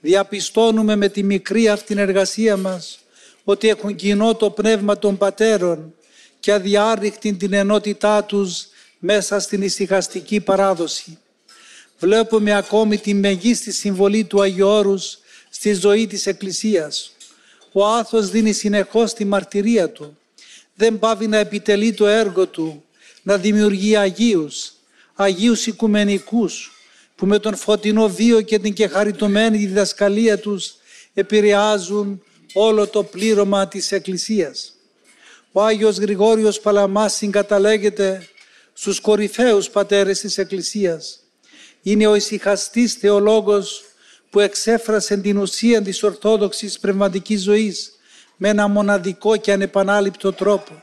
διαπιστώνουμε 0.00 0.96
με 0.96 1.08
τη 1.08 1.22
μικρή 1.22 1.68
αυτήν 1.68 1.98
εργασία 1.98 2.56
μας 2.56 2.98
ότι 3.44 3.68
έχουν 3.68 3.94
κοινό 3.94 4.34
το 4.34 4.50
πνεύμα 4.50 4.98
των 4.98 5.16
πατέρων 5.16 5.94
και 6.40 6.52
αδιάρρηκτη 6.52 7.32
την 7.32 7.52
ενότητά 7.52 8.24
τους 8.24 8.66
μέσα 8.98 9.40
στην 9.40 9.62
ησυχαστική 9.62 10.40
παράδοση. 10.40 11.18
Βλέπουμε 11.98 12.54
ακόμη 12.54 12.98
τη 12.98 13.14
μεγίστη 13.14 13.72
συμβολή 13.72 14.24
του 14.24 14.40
Αγιώρους 14.42 15.18
στη 15.50 15.72
ζωή 15.72 16.06
της 16.06 16.26
Εκκλησίας. 16.26 17.12
Ο 17.72 17.86
άθος 17.86 18.30
δίνει 18.30 18.52
συνεχώς 18.52 19.12
τη 19.12 19.24
μαρτυρία 19.24 19.90
του 19.90 20.18
δεν 20.80 20.98
πάβει 20.98 21.26
να 21.26 21.36
επιτελεί 21.36 21.92
το 21.92 22.06
έργο 22.06 22.46
του, 22.46 22.84
να 23.22 23.36
δημιουργεί 23.36 23.96
Αγίους, 23.96 24.72
Αγίους 25.14 25.66
Οικουμενικούς, 25.66 26.72
που 27.16 27.26
με 27.26 27.38
τον 27.38 27.56
φωτεινό 27.56 28.08
βίο 28.08 28.40
και 28.40 28.58
την 28.58 28.72
κεχαριτωμένη 28.72 29.58
διδασκαλία 29.58 30.38
τους 30.38 30.74
επηρεάζουν 31.14 32.22
όλο 32.52 32.86
το 32.86 33.02
πλήρωμα 33.02 33.68
της 33.68 33.92
Εκκλησίας. 33.92 34.72
Ο 35.52 35.62
Άγιος 35.62 35.96
Γρηγόριος 35.98 36.60
Παλαμάς 36.60 37.14
συγκαταλέγεται 37.14 38.28
στους 38.72 39.00
κορυφαίους 39.00 39.70
πατέρες 39.70 40.20
της 40.20 40.38
Εκκλησίας. 40.38 41.20
Είναι 41.82 42.06
ο 42.06 42.14
ησυχαστής 42.14 42.94
θεολόγος 42.94 43.84
που 44.30 44.40
εξέφρασε 44.40 45.16
την 45.16 45.38
ουσία 45.38 45.82
της 45.82 46.02
Ορθόδοξης 46.02 46.78
πνευματικής 46.78 47.42
ζωής 47.42 47.99
με 48.42 48.48
ένα 48.48 48.68
μοναδικό 48.68 49.36
και 49.36 49.52
ανεπανάληπτο 49.52 50.32
τρόπο. 50.32 50.82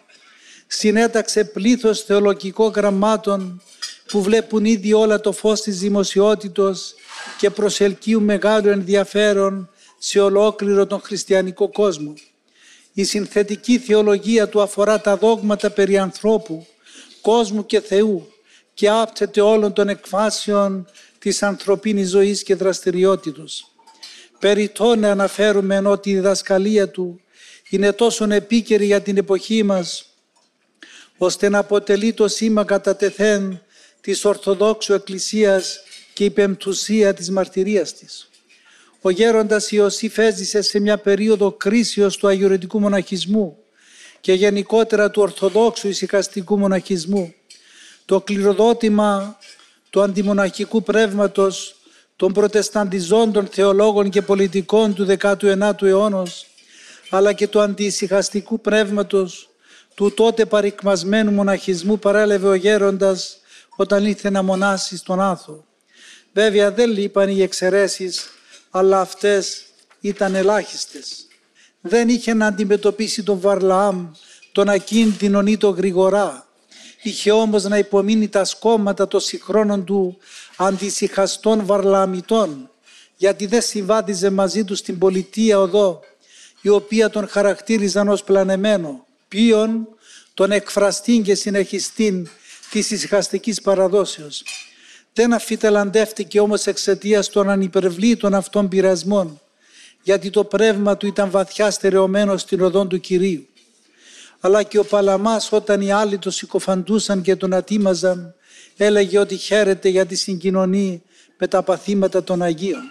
Συνέταξε 0.68 1.44
πλήθος 1.44 2.02
θεολογικών 2.02 2.72
γραμμάτων 2.76 3.62
που 4.08 4.22
βλέπουν 4.22 4.66
ήδη 4.66 4.94
όλα 4.94 5.20
το 5.20 5.32
φως 5.32 5.62
της 5.62 5.80
δημοσιότητος 5.80 6.94
και 7.38 7.50
προσελκύουν 7.50 8.24
μεγάλο 8.24 8.70
ενδιαφέρον 8.70 9.70
σε 9.98 10.20
ολόκληρο 10.20 10.86
τον 10.88 11.02
χριστιανικό 11.02 11.70
κόσμο. 11.70 12.14
Η 12.94 13.04
συνθετική 13.04 13.78
θεολογία 13.78 14.48
του 14.48 14.62
αφορά 14.62 15.02
τα 15.02 15.18
δόγματα 15.18 15.70
περί 15.70 15.98
ανθρώπου, 15.98 16.66
κόσμου 17.22 17.66
και 17.66 17.80
Θεού 17.80 18.28
και 18.74 18.90
άπτεται 18.90 19.42
όλων 19.42 19.74
των 19.74 19.90
εκφάσεων 19.90 20.88
της 21.20 21.44
ανθρωπίνης 21.44 22.10
ζωής 22.10 22.44
και 22.44 22.56
δραστηριότητος. 22.56 23.72
Περί 24.40 24.72
να 24.98 25.12
αναφέρουμε 25.12 25.78
ότι 25.78 26.10
η 26.10 26.14
διδασκαλία 26.14 26.90
του 26.90 27.22
είναι 27.70 27.92
τόσο 27.92 28.28
επίκαιρη 28.30 28.86
για 28.86 29.02
την 29.02 29.18
εποχή 29.18 29.64
μας, 29.64 30.06
ώστε 31.18 31.50
να 31.50 31.58
αποτελεί 31.58 32.14
το 32.14 32.28
σήμα 32.28 32.64
κατά 32.64 32.96
τεθέν 32.96 33.62
της 34.02 34.26
Ορθοδόξου 34.26 34.94
Εκκλησίας 34.94 35.80
και 36.14 36.24
η 36.24 36.30
πεμπτουσία 36.30 37.14
της 37.14 37.30
μαρτυρίας 37.30 37.94
της. 37.94 38.30
Ο 39.02 39.10
γέροντας 39.10 39.72
Ιωσήφ 39.72 40.18
έζησε 40.18 40.62
σε 40.62 40.80
μια 40.80 40.98
περίοδο 40.98 41.52
κρίσεως 41.52 42.18
του 42.18 42.28
αγιορετικού 42.28 42.80
μοναχισμού 42.80 43.58
και 44.22 44.34
γενικότερα 44.34 45.10
του 45.10 45.22
Ορθοδόξου 45.22 45.88
ησυχαστικού 45.88 46.58
μοναχισμού. 46.58 47.34
Το 48.06 48.22
κληροδότημα 48.22 49.38
του 49.90 50.02
αντιμοναχικού 50.02 50.84
πνεύματος 50.84 51.76
των 52.16 52.34
προτεσταντιζόντων 52.34 53.48
θεολόγων 53.48 54.10
και 54.10 54.22
πολιτικών 54.22 54.94
του 54.94 55.18
19ου 55.20 55.82
αιώνα 55.82 56.24
αλλά 57.10 57.34
και 57.34 57.48
του 57.48 57.62
αντισυχαστικού 57.62 58.62
πνεύματος 58.62 59.50
του 59.96 60.14
τότε 60.14 60.46
παρικμασμένου 60.46 61.32
μοναχισμού 61.32 62.00
παρέλευε 62.00 62.48
ο 62.48 62.54
γέροντας 62.54 63.38
όταν 63.76 64.06
ήρθε 64.06 64.30
να 64.30 64.44
μονάσει 64.44 64.98
στον 64.98 65.22
Άθο. 65.22 65.66
Βέβαια 66.34 66.72
δεν 66.72 66.90
λείπαν 66.90 67.30
οι 67.30 67.42
εξαιρέσεις, 67.42 68.30
αλλά 68.70 69.00
αυτές 69.00 69.66
ήταν 70.02 70.36
ελάχιστες. 70.36 71.28
Δεν 71.82 72.10
είχε 72.10 72.34
να 72.34 72.46
αντιμετωπίσει 72.46 73.24
τον 73.24 73.40
Βαρλαάμ, 73.40 74.12
τον 74.52 74.70
ακίνδυνον 74.70 75.48
ή 75.48 75.58
το 75.58 75.70
γρηγορά. 75.70 76.48
Είχε 77.02 77.32
όμως 77.32 77.64
να 77.64 77.78
υπομείνει 77.78 78.28
τα 78.28 78.46
σκόμματα 78.46 79.08
των 79.08 79.20
συγχρόνων 79.20 79.84
του 79.84 80.18
αντισυχαστών 80.58 81.66
βαρλαμητών, 81.66 82.70
γιατί 83.16 83.46
δεν 83.46 83.62
συμβάδιζε 83.62 84.30
μαζί 84.30 84.64
του 84.64 84.76
στην 84.76 84.98
πολιτεία 84.98 85.60
οδό, 85.60 86.00
η 86.62 86.70
οποία 86.70 87.10
τον 87.10 87.28
χαρακτήριζαν 87.28 88.08
ως 88.08 88.24
πλανεμένο, 88.24 89.06
ποιον 89.28 89.88
τον 90.34 90.52
εκφραστήν 90.52 91.24
και 91.24 91.36
συνεχιστήν 91.36 92.28
της 92.72 92.92
ησυχαστικής 92.92 93.62
παραδόσεως. 93.62 94.44
Δεν 95.14 95.34
αφιτελαντεύτηκε 95.34 96.40
όμως 96.40 96.66
εξαιτίας 96.66 97.30
των 97.30 97.50
ανυπερβλήτων 97.50 98.34
αυτών 98.34 98.68
πειρασμών, 98.68 99.42
γιατί 100.04 100.30
το 100.30 100.44
πνεύμα 100.44 100.98
του 100.98 101.08
ήταν 101.08 101.32
βαθιά 101.32 101.72
στερεωμένο 101.72 102.38
στην 102.38 102.62
οδόν 102.62 102.88
του 102.88 103.00
Κυρίου. 103.00 103.48
Αλλά 104.40 104.64
και 104.64 104.80
ο 104.80 104.86
Παλαμάς 104.86 105.52
όταν 105.52 105.82
οι 105.82 105.92
άλλοι 105.92 106.18
το 106.18 106.32
συκοφαντούσαν 106.32 107.22
και 107.22 107.36
τον 107.36 107.54
ατίμαζαν, 107.54 108.36
έλεγε 108.78 109.20
ότι 109.20 109.38
χαίρεται 109.38 109.90
για 109.90 110.06
τη 110.06 110.16
συγκοινωνία 110.16 111.00
με 111.38 111.48
τα 111.48 111.64
παθήματα 111.64 112.24
των 112.24 112.42
Αγίων. 112.42 112.84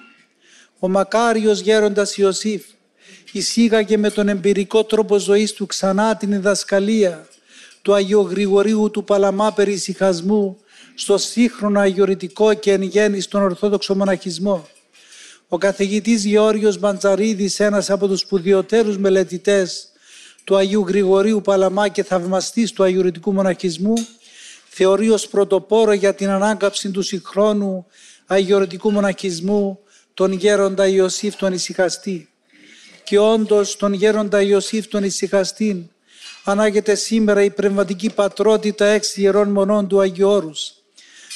Ο 0.79 0.89
μακάριος 0.89 1.61
γέροντας 1.61 2.17
Ιωσήφ 2.17 2.63
εισήγαγε 3.33 3.97
με 3.97 4.11
τον 4.11 4.29
εμπειρικό 4.29 4.85
τρόπο 4.85 5.19
ζωής 5.19 5.53
του 5.53 5.67
ξανά 5.67 6.17
την 6.17 6.31
διδασκαλία 6.31 7.29
του 7.83 7.95
Αγίου 7.95 8.27
Γρηγορίου 8.31 8.91
του 8.91 9.05
Παλαμά 9.05 9.53
περί 9.53 9.73
ησυχασμού 9.73 10.59
στο 10.95 11.19
σύγχρονο 11.19 11.81
αγιορητικό 11.81 12.55
και 12.55 12.73
εν 12.73 12.83
γέννη 12.83 13.21
στον 13.21 13.43
Ορθόδοξο 13.43 13.95
Μοναχισμό. 13.95 14.69
Ο 15.49 15.59
καθηγητής 15.59 16.25
Γεώργιος 16.25 16.79
Μαντζαρίδης, 16.79 17.61
ένας 17.61 17.91
από 17.91 18.09
τους 18.09 18.21
σπουδιωτέρους 18.21 18.99
μελετητές 18.99 19.89
του 20.45 20.57
Αγίου 20.57 20.85
Γρηγορίου 20.89 21.41
Παλαμά 21.41 21.89
και 21.89 22.03
θαυμαστής 22.03 22.73
του 22.73 22.83
αγιορητικού 22.83 23.33
μοναχισμού, 23.33 23.95
θεωρεί 24.69 25.11
ως 25.11 25.29
πρωτοπόρο 25.29 25.93
για 25.93 26.15
την 26.15 26.29
ανάκαψη 26.29 26.91
του 26.91 27.03
συγχρόνου 27.03 27.87
αγιορητικού 28.27 28.91
μοναχισμού 28.91 29.79
τον 30.15 30.33
γέροντα 30.33 30.87
Ιωσήφ 30.87 31.37
τον 31.37 31.53
Ισυχαστή. 31.53 32.29
Και 33.07 33.19
όντως 33.19 33.77
τον 33.77 33.93
γέροντα 33.93 34.43
Ιωσήφ 34.43 34.87
τον 34.87 35.05
Ισυχαστή 35.05 35.91
ανάγεται 36.45 36.95
σήμερα 36.95 37.43
η 37.43 37.51
πνευματική 37.51 38.11
πατρότητα 38.11 38.87
έξι 38.87 39.21
ιερών 39.21 39.49
μονών 39.49 39.89
του 39.89 40.01
Αγίου 40.01 40.29
Όρους. 40.29 40.73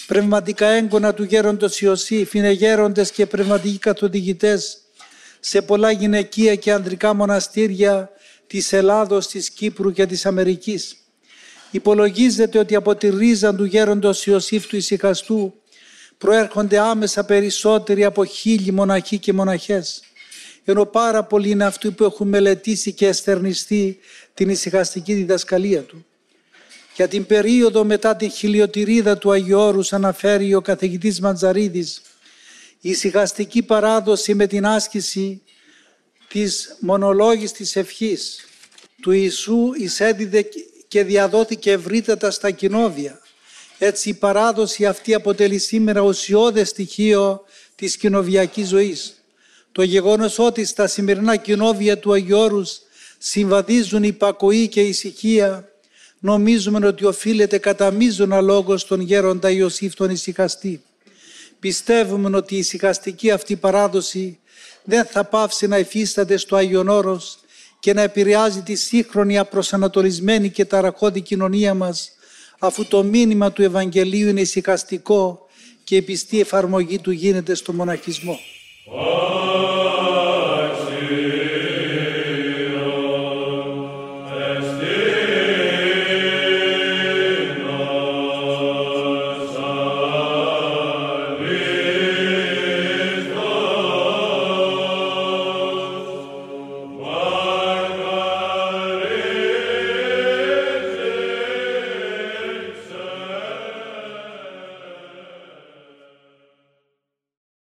Πνευματικά 0.06 0.66
έγκονα 0.66 1.14
του 1.14 1.22
γέροντος 1.22 1.80
Ιωσήφ 1.80 2.34
είναι 2.34 2.50
γέροντες 2.50 3.10
και 3.10 3.26
πνευματικοί 3.26 3.78
καθοδηγητές 3.78 4.78
σε 5.40 5.62
πολλά 5.62 5.90
γυναικεία 5.90 6.54
και 6.54 6.72
ανδρικά 6.72 7.14
μοναστήρια 7.14 8.10
της 8.46 8.72
Ελλάδος, 8.72 9.26
της 9.26 9.50
Κύπρου 9.50 9.92
και 9.92 10.06
της 10.06 10.26
Αμερικής. 10.26 10.96
Υπολογίζεται 11.70 12.58
ότι 12.58 12.74
από 12.74 12.94
τη 12.94 13.08
ρίζα 13.08 13.54
του 13.54 13.64
γέροντος 13.64 14.26
Ιωσήφ 14.26 14.66
του 14.66 14.76
Ισυχαστού 14.76 15.54
προέρχονται 16.18 16.78
άμεσα 16.78 17.24
περισσότεροι 17.24 18.04
από 18.04 18.24
χίλιοι 18.24 18.70
μοναχοί 18.72 19.18
και 19.18 19.32
μοναχές 19.32 20.02
ενώ 20.64 20.86
πάρα 20.86 21.24
πολλοί 21.24 21.50
είναι 21.50 21.64
αυτοί 21.64 21.90
που 21.90 22.04
έχουν 22.04 22.28
μελετήσει 22.28 22.92
και 22.92 23.06
εστερνιστεί 23.06 23.98
την 24.34 24.48
ησυχαστική 24.48 25.14
διδασκαλία 25.14 25.82
του. 25.82 26.06
Για 26.96 27.08
την 27.08 27.26
περίοδο 27.26 27.84
μετά 27.84 28.16
την 28.16 28.30
χιλιοτηρίδα 28.30 29.18
του 29.18 29.30
Αγίου 29.30 29.58
Όρους 29.58 29.92
αναφέρει 29.92 30.54
ο 30.54 30.60
καθηγητής 30.60 31.20
Μαντζαρίδης 31.20 32.02
η 32.80 32.90
ησυχαστική 32.90 33.62
παράδοση 33.62 34.34
με 34.34 34.46
την 34.46 34.66
άσκηση 34.66 35.42
της 36.28 36.76
μονολόγης 36.80 37.52
της 37.52 37.76
ευχής 37.76 38.48
του 39.02 39.10
Ιησού 39.10 39.72
εισέδιδε 39.76 40.48
και 40.88 41.04
διαδόθηκε 41.04 41.70
ευρύτατα 41.70 42.30
στα 42.30 42.50
κοινόβια. 42.50 43.20
Έτσι 43.78 44.08
η 44.08 44.14
παράδοση 44.14 44.86
αυτή 44.86 45.14
αποτελεί 45.14 45.58
σήμερα 45.58 46.00
ουσιώδες 46.00 46.68
στοιχείο 46.68 47.44
της 47.74 47.96
κοινοβιακής 47.96 48.68
ζωής. 48.68 49.19
Το 49.72 49.82
γεγονός 49.82 50.38
ότι 50.38 50.64
στα 50.64 50.86
σημερινά 50.86 51.36
κοινόβια 51.36 51.98
του 51.98 52.12
Αγιώρους 52.12 52.80
συμβαδίζουν 53.18 54.02
υπακοή 54.02 54.68
και 54.68 54.80
ησυχία, 54.80 55.68
νομίζουμε 56.18 56.86
ότι 56.86 57.04
οφείλεται 57.04 57.58
κατά 57.58 57.90
μείζωνα 57.90 58.40
λόγο 58.40 58.76
στον 58.76 59.00
γέροντα 59.00 59.50
Ιωσήφ 59.50 59.94
τον 59.94 60.10
ησυχαστή. 60.10 60.82
Πιστεύουμε 61.60 62.36
ότι 62.36 62.54
η 62.54 62.58
ησυχαστική 62.58 63.30
αυτή 63.30 63.56
παράδοση 63.56 64.38
δεν 64.84 65.04
θα 65.04 65.24
πάψει 65.24 65.66
να 65.66 65.78
υφίσταται 65.78 66.36
στο 66.36 66.56
Άγιον 66.56 66.88
Όρος 66.88 67.38
και 67.80 67.92
να 67.92 68.02
επηρεάζει 68.02 68.62
τη 68.62 68.74
σύγχρονη 68.74 69.38
απροσανατολισμένη 69.38 70.50
και 70.50 70.64
ταραχώδη 70.64 71.20
κοινωνία 71.20 71.74
μας 71.74 72.12
αφού 72.58 72.86
το 72.86 73.02
μήνυμα 73.02 73.52
του 73.52 73.62
Ευαγγελίου 73.62 74.28
είναι 74.28 74.40
ησυχαστικό 74.40 75.46
και 75.84 75.96
η 75.96 76.02
πιστή 76.02 76.40
εφαρμογή 76.40 76.98
του 76.98 77.10
γίνεται 77.10 77.54
στο 77.54 77.72
μοναχισμό. 77.72 78.38
Oh. 78.86 79.69